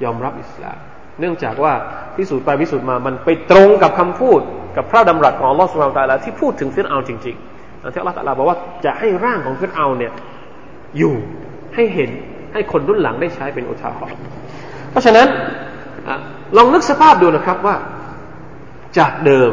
[0.03, 0.77] ยอมรับอิสลาม
[1.19, 1.73] เนื่องจากว่า
[2.15, 4.39] พิสูจน์ไปพิสูจน์มามันไปตรงกับคำพูด
[4.77, 10.11] กับพระดำรัสของลอสุบไบร์ตาลาที่พูดถึงฟิรเอาจริงๆที่อัลลอฮฺตาลาบอกว่าจะให้ร่างของฟิรเอาเนี่ย
[10.97, 11.15] อยู่
[11.75, 12.09] ให้เห็น
[12.55, 14.19] ให้คนรุ่นหลังได้ใช้เป็นอุทาหรณ์
[14.91, 15.27] เพราะฉะนั้น
[16.57, 17.75] ลองนึกสภาพดูนะครับว่า
[18.97, 19.51] จากเดิม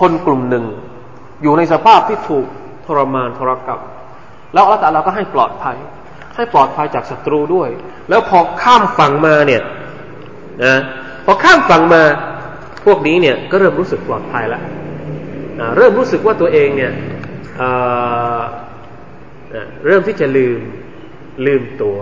[0.00, 0.64] คนกลุ่มหนึ่ง
[1.42, 2.46] อยู่ในสภาพที่ถูก
[2.86, 3.82] ทรมานทรกรรม
[4.52, 5.76] แล้วอัลลอฮฺก็ให้ปลอดภัย
[6.36, 7.68] ให้ปลอดภัยจากศัตรูด้วย
[8.08, 9.62] แล้วพอข้ามฝั่งมาเนี่ย
[10.64, 10.74] นะ
[11.24, 12.02] พอข้ามฝั่งมา
[12.84, 14.62] พวกนี้เนี่ยก็เริ่มรู้สึกปลอดภัยแล้ว
[15.76, 16.92] เริ่มรู้สึกว่าตัวเองเนี่ย
[19.86, 20.58] เริ่มที่จะลืม
[21.46, 21.96] ลืมตัว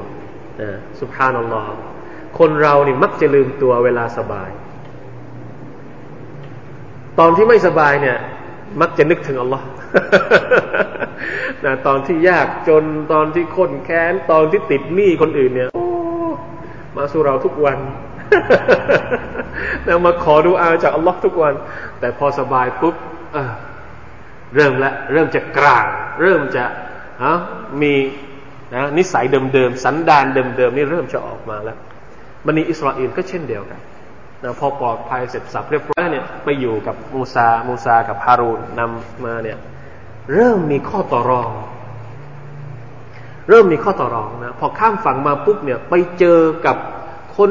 [1.01, 1.71] สุภานัลลอฮ์
[2.39, 4.51] คนเรานี่มักจะลืมตัวเวลาสบาย
[7.19, 8.19] ตอนที่ไม่สบายเนี่ย
[8.81, 9.67] มักจะนึกถึงอัลลอฮ์
[11.65, 15.71] นะตอนที่ยากจนตอนที่ค้นแค้น ตอนที่ติดหนี้คนอื่นเนี่ย
[16.97, 17.79] มาสู่เราทุกวัน
[19.85, 21.55] แล้วมาขอดูอาจากอัลลอฮ์ทุกวัน
[22.01, 22.95] แต่พอสบายปุ๊บ
[24.55, 25.87] เริ่มละ เริ่มจะกลาง
[26.21, 26.65] เริ่มจะ
[27.83, 27.95] มี
[28.75, 31.79] นะนิสัยเดิมๆสันดานเดิมๆนี่เริ่มจะออกมาแล้ว
[32.47, 33.81] บันิอิสราเอลก็เช่นเดียวกัน
[34.45, 39.59] นะพอปลอดภัยเสร็จสับเรียบร้อยเนี่ยไปอยู่กับมูซามูซากับฮารูนนำมาเนี่ย
[40.35, 41.51] เริ่มมีข้อต่อรอง
[43.49, 46.77] เริ่มมีข้อต่อรองนะพอข้ามฝั่งมาปุ๊บเนี่ยไปเจอกับ
[47.37, 47.51] คน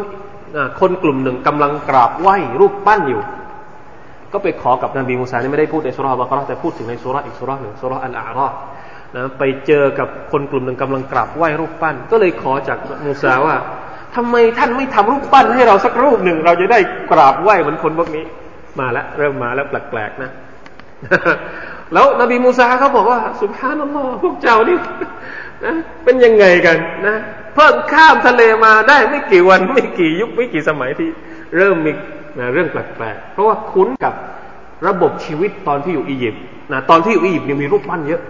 [0.80, 3.22] คนกลุ่มหนึ่งกำลังกราบไหว้รูปปั้นอยู่
[4.34, 8.48] ก็ไปขอกับนบีมูซานี่ไม่ได้พูดในสุราบะกรแต่พูดถึงในสุราอีกสุราหนึ่งสุราอัลอารา
[9.16, 13.56] นะไปเจอกับคนกลุ่มหนึ่งกำลังกราบไหว้รูปปั้น ก็เลยขอจากมูซาว่า
[14.16, 16.80] ทำไมท่านไม่ทำรูปปั้นให้เราสักรูปหนึ่ง เราจะได้
[17.12, 18.24] กราบไหว้เหมือนคนพวกนี้
[18.80, 20.32] มาแล้วเริ่มมาแล้วแปลกๆนะ
[21.94, 24.78] แล้วนบีมูซาเขาบอกว่า สุภานัลลอฮ์พวกเจ้านี่
[25.66, 27.16] นะเป็นยังไงกันนะ
[27.56, 31.10] เพิ่งข้ามทะเลมาได้ไม่กี่วันไม่กี่ยุคไม่กี่สมัยที่
[31.58, 31.92] เริ่มมี
[32.40, 34.14] นะเรื่องแปลกๆเพราะว่าคุ้นกับ
[34.88, 36.42] ระบบชีวิตตอนที่อยู่อียิปต์
[36.74, 38.22] นะตอนที่อยู่อียิปต์ยังมีรูปปั้นเยอะ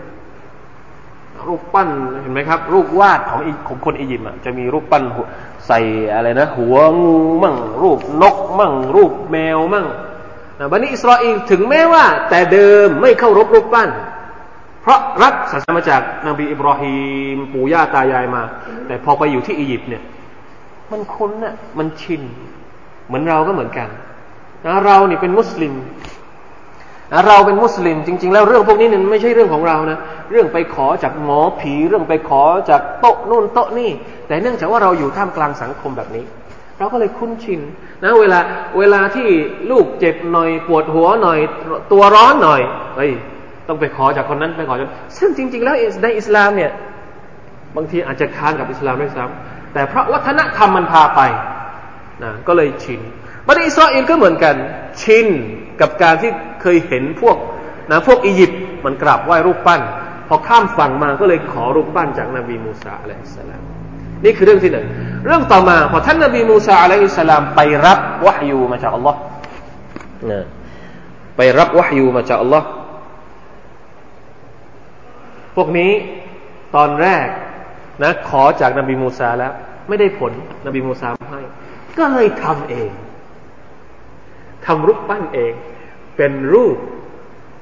[1.48, 1.90] รูปปั้น
[2.22, 5.04] เห็นไหมครับ รูปวาดของของคนอียิปต์จะมีรูปปั้น
[5.68, 5.80] ใส่
[6.14, 9.88] อะไรนะ หัวงูมั่ง รูปนกมั่ง รูปแมวมั่ง
[10.72, 13.90] บันิอิสราเอลถึงแม้ว่า แต่เดิมไม่เข้ารบรูปปั้น
[14.82, 16.96] เพราะรับศาสนามาจากนบีอิบราฮิ
[17.36, 18.44] มปู่ย่าตายายมา
[18.88, 20.04] แต่พอไปอยู่ที่อียิปต์เนี่ย
[20.92, 22.22] มันคุ้นน่ะมันชิน
[23.08, 23.88] เหมือนเราก็เหมือนกัน
[24.66, 25.74] นะเราเนี่เป็นมุสลิม
[27.28, 30.00] เราเป็นมุสลิม จริง ๆ แล้วเรื่องพวกนี้เนี่ยไม่ใช่เรื่องของเรานะ
[30.32, 33.92] เรื่องไปขอจากหมอผีเรื่องไปขอจากโต๊ะนู่นโต๊ะนี่
[34.28, 36.26] แต่เนื่องจากว่าเราอยู่ท่ามกลางสังคมแบบนี้
[36.80, 37.62] เราก็เลยคุ้นชิน
[38.04, 38.40] นะเวลา
[38.80, 39.28] เวลาที่
[39.72, 41.40] ลูกเจ็บหน่อยปวดหัวหน่อย
[41.92, 42.62] ตัวร้อนหน่อย
[42.98, 43.12] เฮ้ย
[43.68, 46.72] ต้องไปขอจากคนนั้นไปขอจากซึ่งจริง ๆ แล้วในอิสลามเนี่ย
[47.76, 51.22] บางทีอาจจะค้านกับอิสลามด้วยซ้ำแต่เพราะวัฒนธรรมมันพาไป
[52.24, 53.02] นะก็เลยชิน
[53.48, 54.56] บันอิสราเอลก็เหมือนกัน
[55.02, 55.28] ชิน
[55.82, 56.32] กับการที่
[56.64, 57.38] เคยเห็นพวก
[57.92, 59.82] นะพวกอียิปต์มันกราบไหว้รูปปั้น
[60.28, 63.62] พอข้ามฝั่งมาก็เลยขอรูปปั้นจากนบีมูซาอะลัยฮิสสลาม
[64.24, 64.88] นี่คือเรื่องที่หนึ่ง
[65.26, 69.20] เรื่องต่อมาพอท่านนบีมูซาอะลัยฮิสสลามไปรับวะฮยูมาจากอัลลอฮ์
[70.32, 70.42] นะ
[71.38, 72.68] ไปรับวะฮยูมาจากอัลลอฮ์
[75.56, 75.92] พวกนี้
[76.76, 77.28] ตอนแรก
[78.04, 79.54] นะขอจากนบีมูซาแล้ว
[79.90, 80.32] ไม่ได้ผล
[80.66, 81.42] นบีมูซาให้
[81.98, 82.92] ก็เลยทำเอง
[84.66, 85.54] ทำรูปปั้นเอง
[86.18, 86.78] เป็นรูป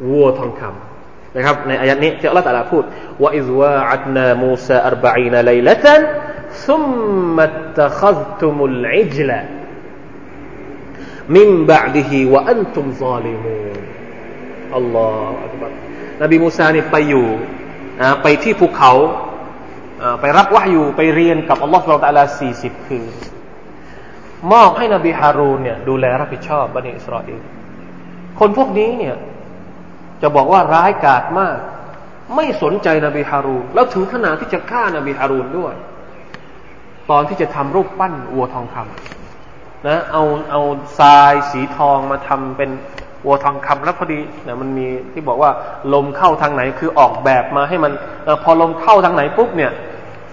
[0.09, 2.83] วัวทองคำนะครับ ในอายัดนี้ที่อัลลอฮฺตรัสพูด
[3.21, 6.01] ว่าอิซวาอัดนามูซาอัรบะอีนไลละตัน
[6.67, 6.83] ซุม
[7.37, 9.39] มัตตะขัซตุมุลอิจลา
[11.35, 13.57] มินบะดิฮิวะอันตุมซาลิมู
[14.77, 15.71] อัลลอฮฺอักบัร
[16.21, 17.27] นบีมูซานี่ไปอยู่
[18.23, 18.93] ไปที่ภูเขา
[20.21, 23.05] ไปรับวะอยู่ไปเรียนกับอัลลอฮฺสุลตาลาสี่สิบคืน
[24.51, 27.41] มอบให้นบีฮารูนเนี่ยดูแลรับผิดชอบบันิอิสราเอล
[28.39, 29.15] คนพวกนี้เนี่ย
[30.21, 31.57] จะบอกว่าร้ายกาจมาก
[32.35, 35.73] ไม่สนใจนบีฮารูนแล้วถึงขนาดที่จะฆ่านบีฮารูนด้วย
[37.09, 40.61] ตอนที่จะทำรูปปั้นวัวทองคำนะเอาเอา
[40.99, 42.69] ทรายสีทองมาทำเป็น
[43.25, 45.51] วัวทองคำแล้วพอดีเนี่ยมันมีที่บอกว่า
[45.93, 47.91] ลมเข้าทางไหนคือออกแบบมาให้มัน
[48.43, 49.71] พอลมเข้าทางไหนปุ๊บเนี่ย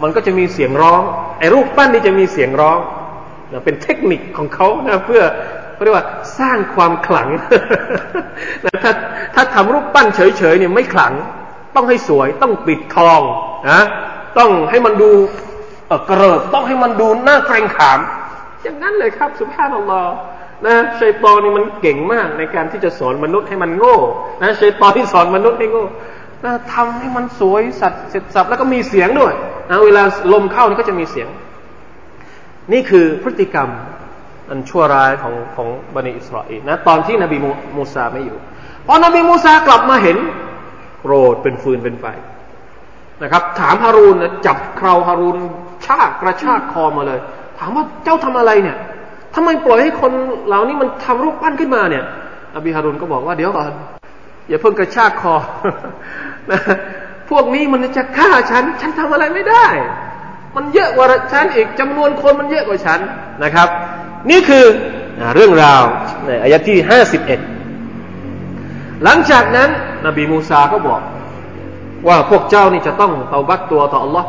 [0.03, 1.03] มันก็จะมีเสียงร้อง
[1.39, 2.79] ไอ้รูปปั้นนี้จะมีเสียงร้อง
[3.53, 5.23] นะเป็นเทคนิคของเขานะเพื่อ
[5.85, 6.07] เรียกว่า
[6.41, 7.29] สร้างความขลัง
[8.65, 8.93] นะถ้า
[9.35, 11.13] ถ้าทำรูปปั้นเฉยๆเนี่ยไม่ขลัง
[11.75, 13.21] ต้องให้สวย ต้องปิดทอง
[13.71, 13.83] นะ
[14.39, 15.11] ต้องให้มันดู
[15.87, 17.99] เออกระเริบต้องให้มันดูน่าเกรงขาม
[18.63, 20.13] อย่างนั้นเลยครับ สุภาพนัลลอฮ์
[20.67, 23.97] นะชัยตอนี่มันเก่งมากในการที่จะสอนมนุษย์ให้มันโง่
[24.43, 25.85] นะชัยตอนที่สอนมนุษย์ให้โง่
[26.45, 29.33] นะทำให้มันสวยสัตว์เสร็จสับแล้วก็มีเสียงด้วย
[29.71, 31.29] นะเวลาลมเข้านี่ก็จะมีเสียง
[32.73, 33.69] นี่คือพฤติกรรม
[34.51, 37.37] อันชั่วร้ายของของบันิอิสราเอลนะตอนที่นบี
[37.77, 38.39] มูซาไม่อยู่
[38.87, 40.19] พอนบีมูซากลับมาเห็น
[41.01, 42.07] โกรธเป็นฟืนเป็นไฟ
[43.23, 45.39] นะครับ ถามฮารูนนะจับคราวฮารูน
[45.87, 47.21] ชากกระชากคอมาเลย
[47.59, 48.77] ถามว่าเจ้าทำอะไรเนี่ย
[49.35, 50.13] ทำไมปล่อยให้คน
[50.47, 52.05] เหล่านี้มันทำรูปปั้นขึ้นมาเนี่ย
[52.57, 53.73] อบีฮารุนก็บอกว่าเดี๋ยวก่อน
[54.49, 55.35] อย่าเพิ่งกระชากคอ
[56.51, 56.61] นะ
[57.31, 59.67] พวกนี้มันจะฆ่าฉัน ฉันทำอะไรไม่ได้
[60.57, 63.01] มันเยอะกว่าฉันอีกจำนวนคนมันเยอะกว่าฉัน
[63.45, 63.69] นะครับ
[64.31, 64.65] นี่คือ
[65.35, 65.83] เรื่องราว
[66.27, 67.41] ในอายะที่ห้าสิบเอ็ด
[69.05, 69.71] หลังจากนั้น
[70.07, 71.01] นบีมูซาก็บอก
[72.09, 74.25] ว่าพวกเจ้านี่จะต้องเตาบัตตัวต่อ Allah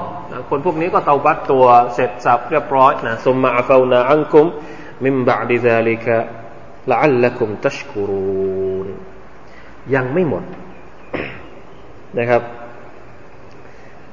[0.49, 4.45] คนพวกนี้ก็เตาบัตตัวเสร็จสับเรียบร้อยนะสมมาอัฟาวนาอันคุม
[5.05, 6.15] มิมบะดิซาลิกะ
[6.91, 8.87] ละอัลลักุมตัชกุรูน
[9.95, 10.43] ยังไม่หมด
[12.19, 12.41] นะครับ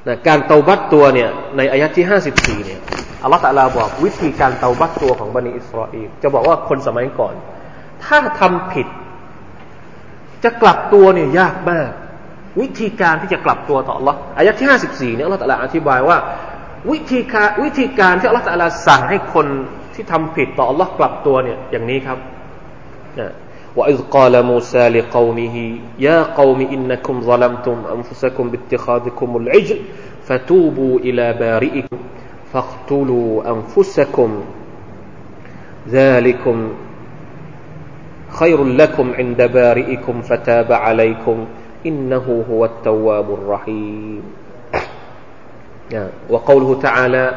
[0.07, 2.81] นะการเตาบัตตัวเนี่ยในอายะที่ห้าสิบสี่เนี่ย
[3.26, 7.34] อัลลอฮฺตะลาบอกวิธีการเตาบัตตัวของบันิอิสราเอลจะบอกว่าคนสมัยก่อน
[8.04, 8.88] ถ้าทำผิด
[10.44, 11.90] จะกลับตัวเนี่ยยากมาก
[12.62, 16.18] วิธีการที่จะกลับตัวต่อ Allah อายะที่ห้าสิบสี่เนี่ยอัลลอฮฺตะลาอธิบายว่า
[16.92, 19.48] วิธีการวิธีการที่อัลลอฮฺตะลาสั่งให้คน
[19.94, 22.18] ที่ทำผิดต่อ Allah กลับตัวเนี่ยอย่างนี้ครับ
[23.20, 23.32] นะ
[23.80, 25.56] وإذ قال موسى لقومه
[26.00, 29.80] يا قوم إنكم ظلمتم أنفسكم باتخاذكم العجل
[30.28, 32.00] فتوبوا إلى بارئكم
[32.57, 34.31] فاقتلوا أنفسكم.
[35.89, 36.69] ذلكم
[38.29, 41.47] خير لكم عند بارئكم فتاب عليكم.
[41.87, 44.23] إنه هو التواب الرحيم.
[46.31, 47.35] وقوله تعالى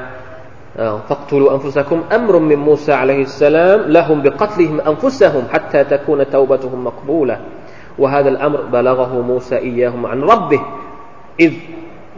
[0.76, 2.04] فاقتلوا أنفسكم.
[2.12, 7.40] أمر من موسى عليه السلام لهم بقتلهم أنفسهم حتى تكون توبتهم مقبولة.
[8.00, 10.62] وهذا الأمر بلغه موسى إياهم عن ربه.
[11.40, 11.54] إذ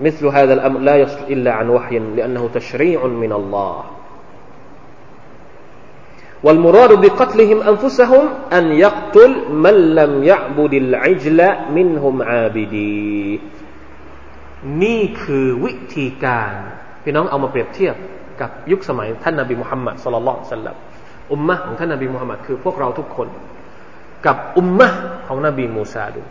[0.02, 3.84] مثل هذا الأمر لا يصل إلا عن وحي لأنه تشريع من الله
[6.44, 11.40] والمراد بقتلهم أنفسهم أن يقتل من لم يعبد العجل
[11.76, 13.38] منهم عابديه
[14.82, 16.52] นี่คือวิธีการ
[17.02, 17.94] พี่น้องเอามาเปรียบเทียบ
[18.40, 20.76] กับยุคสมัยท่านนาบีมุฮัมมัดสุลลัลสัลลัม
[21.32, 23.28] อุมมะของท่านนาบีมุฮัมมัดคือพวกเราทุกคน
[24.26, 24.88] กับอุมมะ
[25.26, 26.22] ของนบีมูซาดู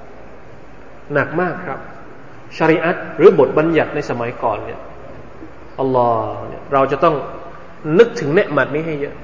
[1.13, 1.79] หนักมากครับ
[2.56, 4.80] ชริอัตหรือบทบัญญัติในสมัยก่อนเนี่ย
[5.80, 7.14] อัลลอฮ์เนี่ยเราจะต้อง
[7.98, 9.14] นึกถึงเนืหมัดนี้ให้เยอะ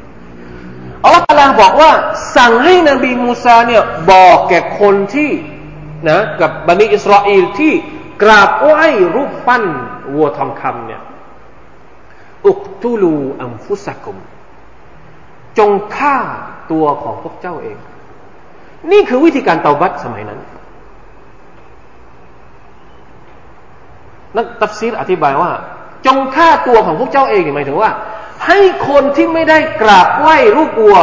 [1.03, 1.93] อัลลอฮ์ตาลาบอกว่า
[2.37, 5.31] สั่งให้นบีมูซาเนี่ยบอกแก่คนที่
[6.09, 7.73] นะกับบันิอิสราเอลที่
[8.23, 9.65] กราบไหว้รูปปั้น
[10.15, 11.01] วัวทองคำเนี่ย
[12.47, 14.17] อุกตุลูอัมฟุสักุม
[15.59, 16.17] จงฆ่า
[16.73, 17.79] ตัวของพวกเจ้าเอง
[18.93, 20.41] นี่คือวิธีการเตาบัตสมัยนั้น
[24.37, 25.51] นักตัฟซีรอธิบายว่า
[26.07, 27.91] จงฆ่าตัวของพวกเจ้าเองหมายถึงว่า
[28.47, 28.59] ให้
[28.89, 30.99] คนที่ไม่ได้กราบไหว้รูปวัว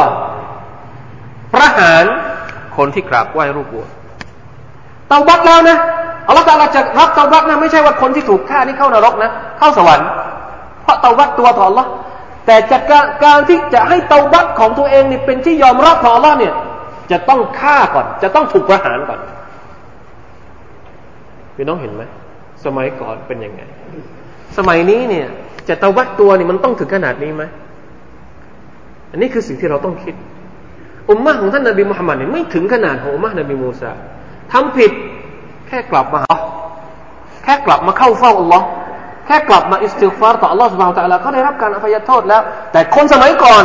[1.54, 2.04] ประหาร
[2.76, 3.84] คนที่กราบไหว้รูปวัว
[5.08, 5.78] เตาบัตแล้วนะ
[6.26, 10.08] อัลลอฮฺตาลาจะรับเตาบัตนะไม่ใช่ว่าคนที่ถูกฆ่านี่เข้านรกนะ เข้าสวรรค์
[10.82, 11.86] เพราะเตาบัตตัวต่อ Allah
[12.46, 12.82] แต่จาก
[13.24, 16.54] การที่จะให้เตาบัตของตัวเองนี่เป็นที่ยอมรับต่อ Allah เนี่ย
[17.10, 19.20] จะต้องฆ่าก่อน จะต้องถูกประหารก่อน
[21.56, 22.02] พี่น้องเห็นไหม
[22.66, 23.62] สมัยก่อนเป็นยังไง
[24.56, 25.26] สมัยนี้เนี่ย
[25.68, 27.44] จะตะวัดตัวนี่มันต้องถึงขนาดนี้ไหม
[29.10, 30.14] อันนี้คือสิ่งที่เราต้องคิด
[31.10, 33.92] อุมมะของท่านนบีมุฮัมมัดเนี่ยไม่ถึงขนาดของอุมมะนบีมูซา
[34.52, 34.90] ทำผิด
[35.68, 36.36] แค่กลับมาหา
[37.44, 38.66] แค่กลับมาเข้าเฝ้าอัลลอฮ์
[39.26, 43.64] แค่กลับมาอิสติฟารต่ออัลลอฮ์สุบฮานตะลาก็ได้รับการอภัยโทษแล้ว แต่คนสมัยก่อน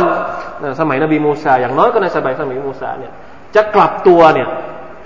[0.80, 3.12] สมัยนบีมูซาอย่างน้อยก็ในสมัยสมัยมูซาเนี่ย
[3.54, 4.48] จะกลับตัวเนี่ย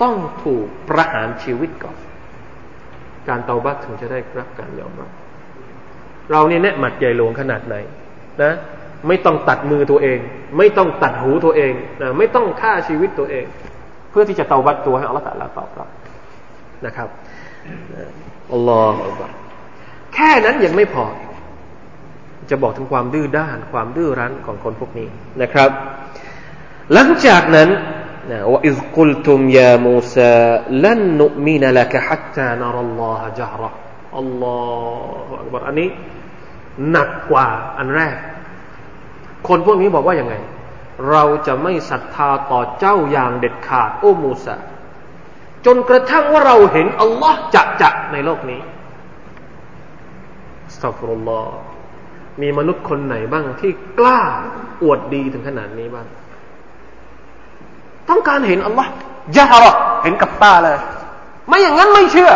[0.01, 1.95] ต้องถูกประหารชีวิตก่อน
[3.29, 5.11] การเตาบัตถึงจะได้รับการยอมรับ
[6.31, 7.75] เราเนี่ยแน่หมัดใหญ่หลวงขนาดไหน
[8.41, 8.53] นะ
[9.07, 10.19] ไม่ต้องตัดมือตัวเอง
[10.57, 13.45] ไม่ต้องตัดหูตัวเองนะไม่ต้องฆ่าชีวิตตัวเอง
[14.11, 15.89] เพื่อที่จะเตาบัตตัวให้อัลลอฮฺตะลาตอบรับ
[16.85, 17.09] นะครับ
[18.53, 19.21] อัลลอฮฺ
[20.13, 21.05] แค่นั้นยังไม่พอ
[22.49, 25.07] จะบอกถึงความดื้อด้าน ความดื้อรั้นของคนพวกนี้
[25.41, 25.69] นะครับ
[26.93, 27.69] หลังจากนั้น
[28.31, 30.49] นะว่าอิซกุลตุมยามูซา
[30.83, 33.69] ลันนุมินลักฮัตตานารัลลอฮะจฮระ
[34.19, 34.59] อัลลอ
[35.25, 35.89] ฮฺอักบารอันนี้
[36.91, 38.17] หนักกว่าอันแรก
[39.47, 40.35] คนพวกนี้บอกว่าอย่างไง
[41.09, 44.55] เราจะไม่ศรัทธาต่อเจ้าอย่างเด็ดขาด โอ้มูซา
[45.65, 48.61] จนกระทั่งว่าเราเห็นอัลลอฮ์จะจะในโลกนี้
[50.75, 51.41] สตัฟรุลลอ
[52.41, 54.21] มีมนุษย์คนไหนบ้างที่กล้า
[54.83, 56.07] อวดดีถึงขนาดนี้บ้าง
[58.15, 58.89] ต้องการเห็นอัลลอฮ์
[59.37, 60.77] ยาฮระเห็นกับตาเลย
[61.47, 62.31] ไม่อย่างนั้นไม่เชื่อ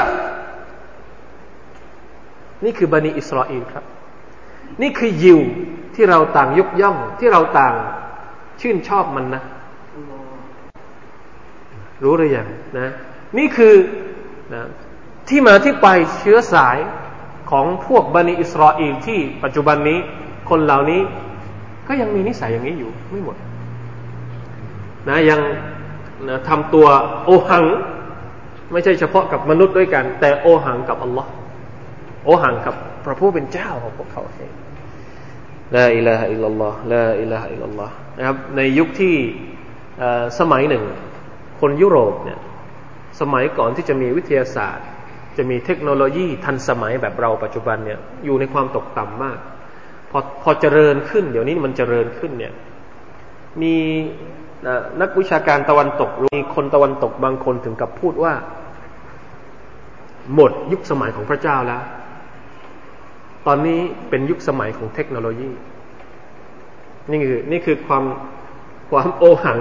[2.63, 3.83] นี่คือบันิอิสราเอลครับ
[4.81, 5.39] นี่คือยิว
[5.95, 7.73] ที่เราต่างยกย่องที่เราต่าง
[8.61, 9.43] ชื่นชอบมันนะ
[12.03, 12.91] รู้หรือยังนะ
[13.37, 13.73] นี่คือ
[14.53, 14.61] นะ
[15.29, 15.87] ที่มาที่ไป
[16.17, 16.77] เชื้อสาย
[17.51, 19.99] ของพวกบันิอิสราเอลที่ปัจจุบันนี้
[20.49, 21.01] คนเหล่านี้
[21.87, 23.35] ก็ยังมีนิสัยอย่างนี้อยู่ไม่หมด
[25.07, 25.41] นะยัง
[26.27, 26.87] นะทำตัว
[27.25, 27.65] โอหัง
[28.71, 31.31] ไม่ใช่เฉพาะกับมนุษย์ด้วยกัน แต่โอหังกับอัลลอฮ์
[32.25, 34.51] โอหังกับพระผู้เป็นเจ้าของพวกเขาเอง
[35.75, 39.15] ลาอิลาฮะอิลลัลลอฮ์ลาอิลาฮะอิลลัลลอฮ์นะครับในยุคที่
[40.39, 40.83] สมัยหนึ่ง
[41.61, 42.39] คนยุโรปเนี่ย
[43.21, 44.85] สมัยก่อนที่จะมีวิทยาศาสตร์
[45.37, 49.39] จะมีเทคโนโลยีทันสมัยแบบเราปัจจุบันเนี่ยอยู่ในความตกต่ำมาก
[50.11, 52.53] พอพอเจริญขึ้น เดี๋ยวนี้มันเจริญขึ้นเนี่ย
[53.61, 53.75] มี
[55.01, 58.33] นักวิชาการตะวันตกมีคนตะวันตกบางคนถึงกับพูดว่า
[60.33, 61.83] หมดยุคสมัยของพระเจ้าแล้ว
[63.47, 65.51] ตอนนี้เป็นยุคสมัยของเทคโนโลยี
[67.11, 68.03] นี่คือนี่คือความ
[68.91, 69.59] ความโอหัง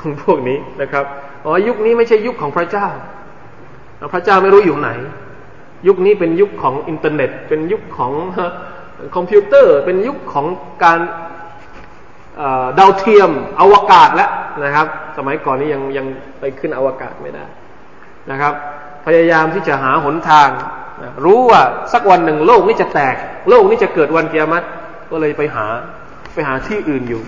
[0.00, 1.04] ของพวกนี้นะครับ
[1.44, 2.88] อ๋อยุคนี้ไม่ใช่ยุคของพระเจ้า
[4.12, 4.90] พระเจ้าไม่รู้อยู่ไหน
[5.86, 8.12] ยุคนี้เป็นยุคของอินเทอร์เน็ต เป็นยุคของ
[9.14, 10.46] คอมพิวเตอร์ เป็นยุคของ
[10.84, 10.98] การ
[12.78, 14.30] ดาวเทียมอวกาศแล้ว
[14.64, 16.06] นะครับ สมัยก่อนนี้ยังยัง
[16.40, 17.44] ไปขึ้นอวกาศไม่ได้
[18.30, 18.52] นะครับ
[19.06, 20.48] พยายามที่จะหาหนทาง
[21.24, 21.62] รู้ว่า
[21.92, 23.16] สักวันหนึ่งโลกนี้จะแตก
[23.48, 24.64] โลกนี้จะเกิดวันเกียรติ
[25.10, 25.66] ก็เลยไปหา
[26.34, 27.22] ไปหาที่อื่นอยู่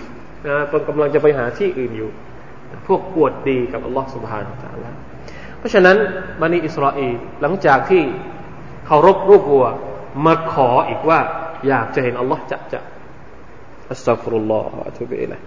[0.47, 2.09] นะตนกำลังจะไปหาที่อื่นอยู่
[2.87, 4.93] พวกปวดดีกับอัลลอฮฺสุบฮานาอัลลอฮ
[5.57, 5.97] เพราะฉะนั้น
[6.41, 8.03] บันิอิสราเอลหลังจากที่
[8.85, 9.67] เคารพรูปวัว
[10.25, 11.19] มาขออีกว่า
[11.67, 12.79] อยากจะเห็นอัลลอฮ์จะจะ
[13.92, 15.40] أستغفر الله وأتوب إليه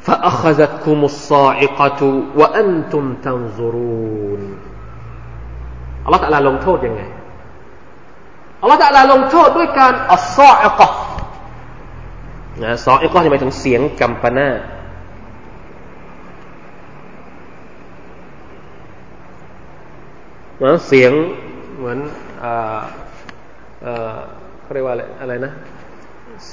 [0.00, 2.00] فأخذتكم الصاعقة
[2.36, 4.42] وأنتم تنظرون
[6.04, 7.02] อัลลอฮฺตะลาลงโทษยังไง
[8.62, 10.88] อัลลอฮฺตะลาลงโทษด้วยการอัลซออิกะ
[12.62, 14.48] นะซออิกะหมายถึงเสียงกัมปนา
[20.56, 21.12] เหมือนเสียง
[21.78, 21.98] เหมือน
[22.40, 22.80] เอ่อ
[24.62, 25.52] เขาเรียกว่าอะไรอะไรนะ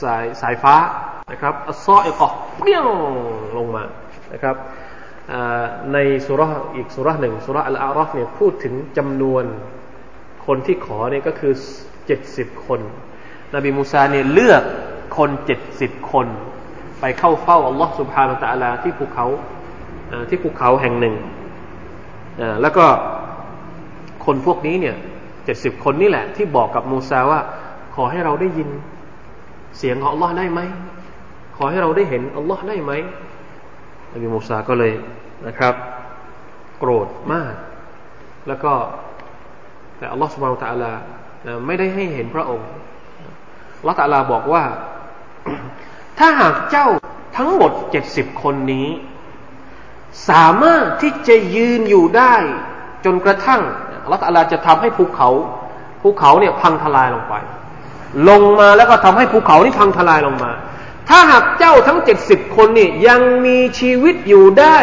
[0.01, 0.77] สายสายฟ้า
[1.33, 2.87] นะครับอัซออิกะเปี้ยง
[3.57, 3.85] ลงมา
[4.33, 4.57] นะครับ
[5.93, 9.45] ในสุราอีกสุราหนึ่งสุราอัลอารัฟเนี่ยพูดถึงจำนวน
[10.47, 11.53] คนที่ขอเนี่ยก็คือ
[12.07, 12.81] เจ็ดสิบคน
[13.55, 14.63] นบีมูซาเนี่ยเลือก
[15.17, 16.27] คนเจ็ดสิบคน
[17.01, 19.27] ไปเข้าเฝ้าอัลลอฮ์สุบฮานาตะลาที่ภูเขา
[20.29, 21.15] ที่ภูเขาแห่งหนึ่ง
[22.63, 22.87] แล้วก็
[24.25, 24.97] คนพวกนี้เนี่ย
[25.45, 27.41] เจ็ดสิบคนนี่แหละ ที่บอกกับมูซาว่า
[27.95, 28.69] ขอให้เราได้ยิน
[29.79, 30.61] เสียงของอัลลอฮ์ได้ไหม
[31.57, 32.93] ขอให้เราได้เห็นอัลลอฮ์ได้ไหม
[34.13, 34.93] นบีมูซาก็เลย
[35.47, 35.75] นะครับ
[36.79, 37.55] โกรธมาก
[38.49, 38.73] แล้วก็
[39.99, 40.93] แต่อัลลอฮ์สุบานตะลา
[41.67, 42.69] ไม่ได้ให้เห็นพระองค์
[43.79, 44.65] อัลลอฮ์ตะลาบอกว่า
[46.19, 46.87] ถ้าหากเจ้า
[47.37, 48.89] ทั้งหมดเจ็ดสิบคนนี้
[50.31, 52.35] สามารถที่จะยืนอยู่ได้
[53.05, 53.63] จนกระทั่ง
[54.05, 55.31] อัลลอฮ์ตะลาจะทำให้ภูเขา
[56.03, 57.35] ภูเขาเนี่ยพังทลายลงไป
[58.29, 60.53] ลงมาแล้วก็ทำให้ภูเขานี่พังทลายลงมา
[61.09, 64.77] ถ้าหากเจ้าทั้งเจ็ดสิบคนนี่ยังมีชีวิตอยู่ได้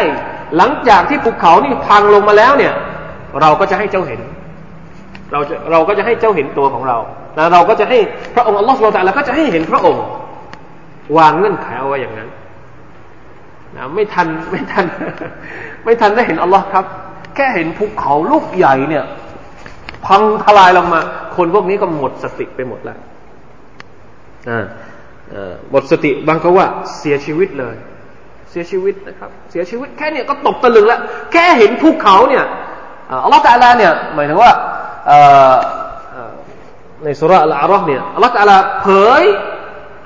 [0.56, 2.74] หลังจากที่ภูเขานี่พังลงมาแล้วเนี่ย
[3.40, 4.20] เราก็จะให้เจ้าเห็น
[5.32, 6.98] เราจะเราก็จะให้เจ้าเห็นตัวของเรา
[7.38, 7.98] นะเราก็จะให้
[8.34, 10.04] พระองค์อัลลอฮฺสุลต่านแล้วก็จะให้เห็นพระองค์
[11.16, 12.28] วางเงื่อนไขเอาไว้อย่างนั้น
[13.76, 14.86] นะไม่ทันไม่ทัน
[15.84, 16.84] ไม่ทันได้เห็นอัลลอฮ์ครับ
[17.34, 19.04] แค่เห็นภูเขาลูกใหญ่เนี่ย
[20.06, 21.00] พังทลายลงมา
[21.36, 22.98] คนพวกนี้ก็หมดสติไปหมดแล้ว
[25.70, 26.66] หมดสติบางก็ว่า
[26.98, 27.76] เสียชีวิตเลย
[28.50, 31.00] เสียชีวิตนะครับ เสียชีวิตแค่เนี่ยก็ตกตะลึงแล้ว
[31.32, 32.44] แค่เห็นภูเขาเนี่ย
[33.24, 34.52] อัลลอฮฺตาลาเนี่ยหมายถึงว่า
[37.04, 38.88] ในสุราอัลอารัฟเนี่ยอัลลอฮฺตาลาเผ
[39.20, 39.22] ย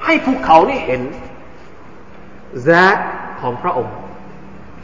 [0.05, 1.01] ให้ภูเขานี่เห็น
[2.62, 2.97] แซด
[3.41, 3.95] ของพระองค์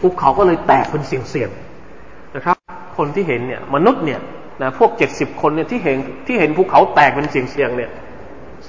[0.01, 2.57] ภูเขาก็เลยแตกเป็นเสียงๆนะครับ
[2.97, 4.21] คนที่เห็นเนี่ยมนุษย์เนี่ย
[4.63, 5.97] นะพวกเจ็ดสิบคนเนี่ยที่เห็น
[6.27, 7.91] ที่เห็นภูเขาแตกเป็นเสียงๆเนี่ย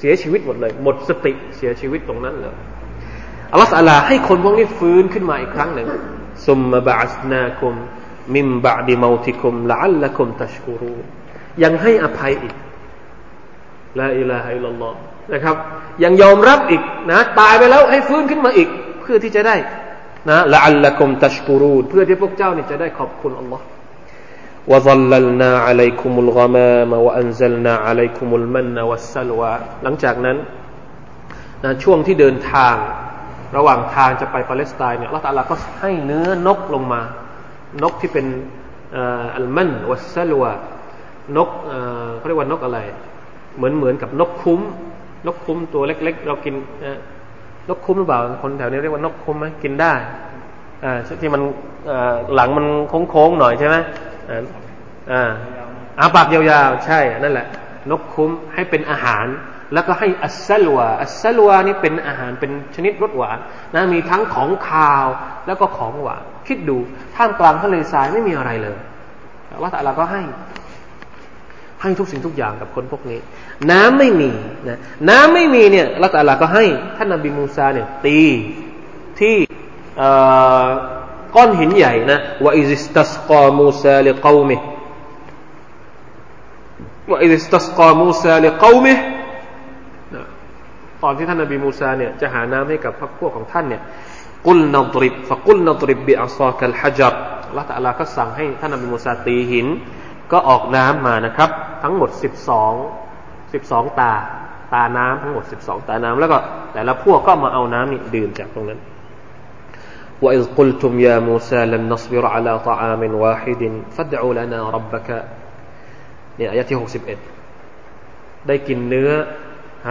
[0.03, 2.55] สียชีวิตหมดเลย หมดสติเสียชีวิตตรงนั้นเลย
[3.51, 5.87] อัลลอฮฺอัลลาให้คนพวกนี้ฟื้นขึ้นมาอีกครั้งหนึ่ง
[6.47, 7.73] ซุมมาบาสนาคุม
[8.35, 10.93] มิมบาดิมาติคุมละอัลละคุมตัชกูรู
[11.63, 12.55] ยังให้อภัยอีก
[13.99, 14.97] ลาอิลาฮะอิลลอฮ์
[15.33, 15.55] นะครับ
[16.03, 18.69] ยังยอมรับอีกนะ ตายไปแล้วให้ฟื้นขึ้นมาอีก
[19.01, 19.55] เพื่อที่จะได้
[20.29, 23.63] นะละอัลละคุมตัชกูรูเพื่อที่พวกเจ้านี่จะได้ขอบคุณอัลลอฮ์
[24.72, 30.36] وظللنا عليكم الغمام وأنزلنا عليكم المن والسلوى หลังจากนั้น
[31.64, 32.74] นะช่วงที่เดินทาง
[33.56, 37.02] ระหว่างทางจะไปปาเลสไตน์เนี่ยอัลลอฮฺก็ให้เนื้อนกลงมา
[37.82, 38.26] นกที่เป็น
[39.36, 40.52] อัลมันวัสลวา
[41.36, 41.48] นก
[42.16, 42.78] เขาเรียกว่านกอะไร
[43.56, 44.60] เหมือนเหมือนกับนกคุ้ม
[45.26, 46.54] นกคุ้มตัวเล็ก ๆ เรากิน
[47.68, 49.92] นกคุ้มหรือเปล่า คนแถวนี้เรียกว่านกคุ้มไหมกินได้
[50.84, 51.42] อ่าที่มัน
[52.34, 52.66] หลังมัน
[53.10, 53.76] โค้งๆหน่อยใช่ไหม
[55.11, 55.31] อ่า
[55.99, 57.47] อาปากยาวๆ ใช่นั่นแหละ
[57.89, 59.25] นกคุ้มให้เป็นอาหาร
[59.73, 63.37] แล้วก็ให้السلوى السلوى นี่เป็นอาหารเป็นชนิดรสหวาน
[63.75, 65.07] นะมีทั้งของคาว
[65.47, 66.77] แล้วก็ของหวานคิดดู
[67.15, 68.77] ท่ามกลางทะเลทรายไม่มีอะไรเลย
[69.61, 70.21] ว่าแต่เราก็ให้
[71.81, 73.19] ให้ทุกสิ่งทุกอย่างกับคนพวกนี้
[73.71, 74.31] น้ำไม่มี
[74.69, 76.65] นะน้ำไม่มีเนี่ยอัลลอฮฺตะอาลาก็ให้
[76.97, 78.19] ท่านนบีมูซาเนี่ยตี
[79.19, 79.35] ที่
[81.35, 84.57] ก้อนหินใหญ่นะوإذ استسقى موسى لقومه
[87.09, 88.93] وإذ استسقى موسى لقومه
[91.03, 93.81] ตอนที่ท่านนบีมูซาเนี่ยจะหาน้ำให้กับพรรคพวกของท่านเนี่ย
[94.47, 99.67] قلنا اضرب فقلنا اضرب بعصاك الحجر อัลลอฮฺตะอาลาก็สั่งให้ท่านนบีมูซาตีหิน
[100.31, 101.49] ก็ออกน้ำมานะครับ
[101.83, 102.73] ทั้งหมดสิบสอง
[103.53, 104.13] สิบสองตา
[104.73, 106.37] ตาน้ำทั้งหมดสิบสองตาน้ำแล้วก็
[106.73, 108.79] แต่ละพวกก็มาเอาน้ำนี่ดื่มจากตรงนั้น
[110.22, 113.62] وإذ قلتم يا موسى لن نصبر على طعام واحد
[113.94, 115.08] فادعوا لنا ربك
[116.38, 117.18] เนี่ยอายะที่หกสิบเอ็ด
[118.48, 119.10] ได้กินเนื้อ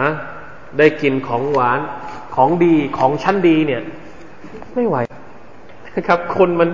[0.06, 0.10] ะ
[0.78, 1.80] ได้กินของหวาน
[2.34, 3.82] ของดีของชั้นดีเนี่ย
[4.74, 4.96] ไม่ไหว
[5.94, 6.70] นะครับ คนมัน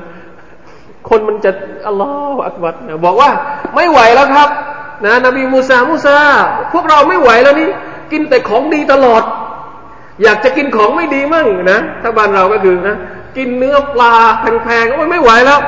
[1.09, 1.51] คนมันจะ
[1.87, 3.31] อัลลอฮฺอักบัดบอกว่า
[3.75, 4.49] ไม่ไหวแล้วครับ
[5.05, 6.17] นะนบีมูซามูซา
[6.73, 7.71] พวกเราไม่ไหวแล้วนี่
[8.13, 9.23] กินแต่ของดีตลอด
[10.23, 12.97] อยากจะกินของไม่ดีมั่งนะถ้าบ้านเราก็คือนะ
[13.38, 14.14] กินเนื้อปลา
[14.64, 15.60] แพงๆโอ้ยไม่ไหวแล้ว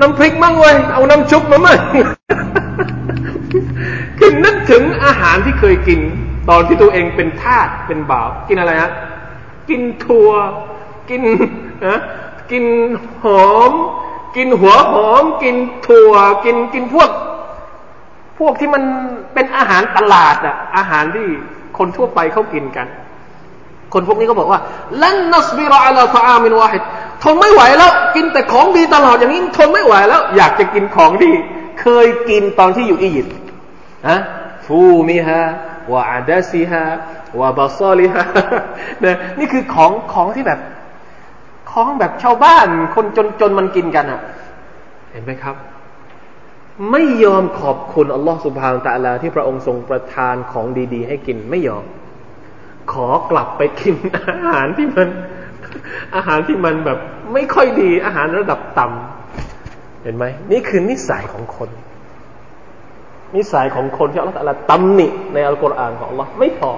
[0.00, 1.78] น้ำพริกมั่งเว้ยเอาน้ำชุบมามั่ง
[4.18, 6.00] คือนึกถึงอาหารที่เคยกิน
[6.48, 8.92] ตอนที่ตัวเองเป็นทาสเป็นบ่าว กินอะไรฮะ
[9.68, 10.30] กินถั่ว
[11.10, 11.22] กิน
[11.86, 11.98] นะ
[12.50, 12.64] กิน
[13.22, 13.72] หอม
[14.36, 15.56] กินหัวหอม กิน
[15.86, 16.12] ถั่ว
[16.44, 17.10] กินกินพวก
[18.38, 18.82] พวกที่มัน
[19.34, 21.26] เป็นอาหารตลาดอะอาหารที่
[21.78, 22.86] คนทั่วไปเขากินกัน
[23.92, 24.60] คนพวกนี้ก็บอกว่า
[25.02, 26.82] ลันนัสบิรออัลตอามินวาฮิด
[27.24, 31.32] ทนไม่ไหวแล้ว กินแต่ของดีตลอดอย่างนี้ทนไม่ไหวแล้ว อยากจะกินของดี
[31.80, 33.34] เคยกินตอนที่อยู่อียิปต์
[34.08, 34.18] ฮะ
[34.66, 35.42] ฟูมิฮะ
[35.92, 36.82] วะอาดาซิฮะ
[37.40, 38.22] วะบาซอลิฮะ
[39.04, 40.60] นะนี่คือของของที่แบบ
[41.70, 44.20] ของแบบชาวบ้าน คนจนจนมันกินกันอะ
[45.12, 45.56] เห็นไหมครับ
[46.90, 51.84] ไม่ยอมขอบคุณอัลลอฮฺสุบฮานตะลาที่พระองค์ทรงประทานของดี ๆ ให้กินไม่ยอม
[52.92, 55.08] ขอกลับไปกินอาหารที่มัน
[56.16, 56.98] อาหารที่มันแบบ
[57.32, 61.70] ไม่ค่อยดีอาหารระดับต่ำเห็นไหมนี่คือนิสัยของคน
[63.36, 64.36] นิสัยของคนที่อัลลอฮฺ
[64.70, 66.72] ตำหนิในอัลกุรอานของอัลลอฮ์ไม่พอ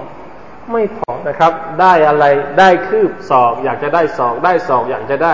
[0.71, 2.25] ไม่พอนะครับ ได้อะไร
[2.59, 5.33] ได้คืบสอบอยากจะได้สอบได้สอบอยากจะได้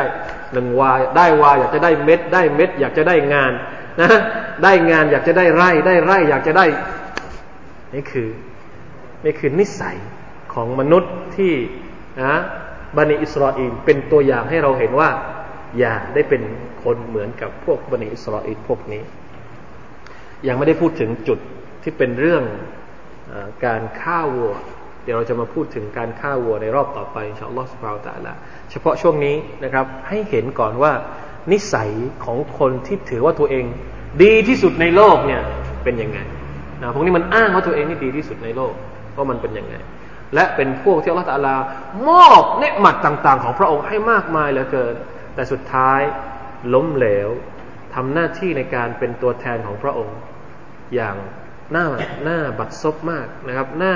[0.53, 3.51] หนึ่งวาได้วาอยากจะได้เม็ด ได้เม็ด อยากจะได้งาน
[4.01, 4.09] นะ
[4.63, 6.65] ได้งานอยากจะได้ไร่ ได้ไร่ อยากจะได้
[7.93, 8.29] นี่คือ
[9.25, 9.97] นี่คือนิสัย
[10.53, 11.53] ของมนุษย์ที่
[12.21, 12.41] นะ
[12.97, 15.09] บันิอิสราเอลเป็นตัวอย่างให้เราเห็นว่า
[15.79, 16.41] อย่าได้เป็น
[16.83, 19.01] คนเหมือนกับพวกบันิอิสราเอลพวกนี้
[20.47, 21.39] ยังไม่ได้พูดถึงจุด
[21.83, 22.43] ที่เป็นเรื่อง
[23.31, 23.33] อ
[23.65, 24.53] การฆ่าวัว
[25.03, 28.33] เดี๋ยวเราจะมาพูดถึงการฆ่าวัวในรอบต่อไปอินชาอัลลอฮฺสุบฮาวตะละ
[28.71, 30.93] เฉพาะช่วงนี้นะครับให้เห็นก่อนว่า
[31.51, 31.89] นิสัย
[32.25, 33.65] ของคนที่ถือว่าตัวเอง
[34.23, 35.41] ดีที่สุดในโลกเนี่ย
[35.83, 36.19] เป็นยังไง
[36.81, 38.73] นะพวกนี้มันอ้างว่าตัวเองนี่ดีที่สุดในโลก
[39.17, 39.75] ว่ามันเป็นยังไง
[40.33, 41.55] และเป็นพวกที่อัลลอฮฺตะลา
[42.09, 44.95] มอบเนืหมัดต่าง ๆ ของพระองค์ให้มากมายเหลือเกิน
[45.35, 46.01] แต่สุดท้าย
[46.73, 47.29] ล้มเหลว
[47.95, 50.17] ทำหน้าที่ในการเป็นตัวแทนของพระองค์
[50.95, 51.15] อย่าง
[51.71, 51.85] หน้า
[52.23, 53.95] หน้าบัดซบมากนะครับ หน้า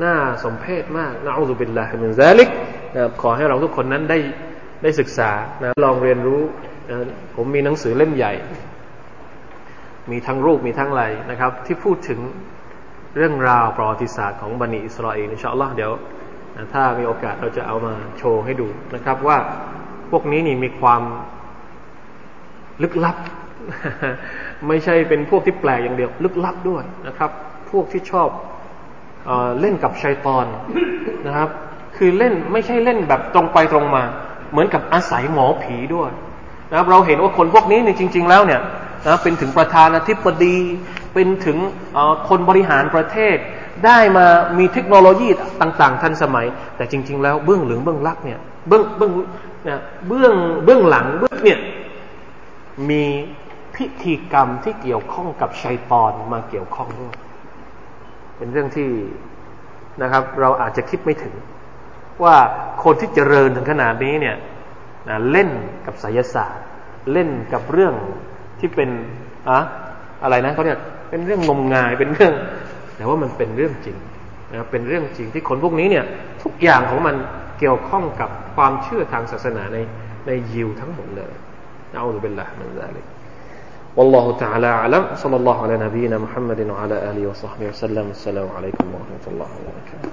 [0.00, 0.14] น่า
[0.44, 2.48] สมเพชมากนะأعوذ بالله من ذلك
[2.94, 4.18] นะขอให้เราทุกคนนั้นได้
[4.82, 5.30] ได้ศึกษา
[5.62, 6.42] นะลองเรียนรู้
[6.90, 6.96] นะ
[7.36, 8.32] ผมมีหนังสือเล่มใหญ่
[10.10, 12.20] มีทั้งรูปมีทั้งอะไรนะครับ ที่พูดถึง
[13.16, 15.92] เรื่องราวประวัติศาสตร์ของบันิอิสราเอลอินชาอัลลอฮ์เดี๋ยว
[16.72, 19.38] ถ้ามีโอกาสเราจะเอามาโชว์ให้ดูนะครับว่า
[20.10, 21.02] พวกนี้นี่มีความ
[22.82, 23.16] ลึกลับ
[24.68, 27.30] ไม่ใช่เป็นพวกที่แปลกอย่างเดียว ลึกลับด้วยนะครับ
[27.70, 28.28] พวกที่ชอบ
[29.26, 30.46] เอเล่นกับชัยตอน
[31.26, 31.48] นะครับ
[31.96, 34.02] คือเล่นไม่ใช่เล่นแบบตรงไปตรงมา
[34.50, 36.10] เหมือนกับอาศัยหมอผีด้วย
[36.70, 38.60] นะครับ เราเห็นว่าคนพวกนี้เนี่ยจริง ๆ แล้วเนี่ย
[39.06, 40.58] นะเป็นถึงประธานาธิบดี
[41.14, 41.58] เป็นถึง
[42.28, 43.36] คนบริหารประเทศ
[43.84, 44.26] ได้มา
[44.58, 45.28] มีเทคโนโลยี
[45.60, 46.46] ต่าง ๆ ทันสมัย
[46.76, 49.12] แต่จริง ๆ แล้วเบื้องหลึงเบื้องลับเนี่ยเบื้องเบื้อง
[49.64, 50.34] เนี่ยเบื้อง
[50.64, 51.60] เบื้องหลังเบื้องเนี่ย
[52.90, 53.04] มี
[53.74, 57.14] พิธีกรรมที่เกี่ยวข้องกับชัยตอนมาเกี่ยวข้องด้วย
[58.36, 58.88] เป็นเรื่องที่
[60.02, 61.34] นะครับ เราอาจจะคิดไม่ถึง
[62.22, 62.36] ว่า
[62.84, 64.36] คนที่เจริญถึงขนาดนี้เนี่ย
[65.08, 65.48] นะเล่น
[65.86, 66.66] กับไสยศาสตร์
[67.12, 67.94] เล่นกับเรื่อง
[68.63, 68.89] ที่เป็น
[69.49, 69.59] อะ
[70.23, 70.79] อะไรนะเขาเรียก
[71.09, 72.33] เป็นเรื่องงมงายเป็นเรื่อง
[72.95, 73.97] แต่ว่ามันเป็นเรื่องจริง
[74.51, 76.05] นะเป็นเรื่องจริงที่คนพวกนี้เนี่ย
[76.43, 77.15] ทุกอย่างของมัน
[77.59, 79.77] เกี่ยวข้องกับความเชื่อทางศาสนาใน
[80.27, 81.33] ในยิวทั้งหมดเลย
[81.95, 83.05] أعوذ بالله من ذلك
[83.97, 89.25] والله تعالى أعلم صلى الله على نبينا محمد وعلى آله وصحبه وسلم السلام عليكم ورحمة
[89.27, 90.09] الله وبركاته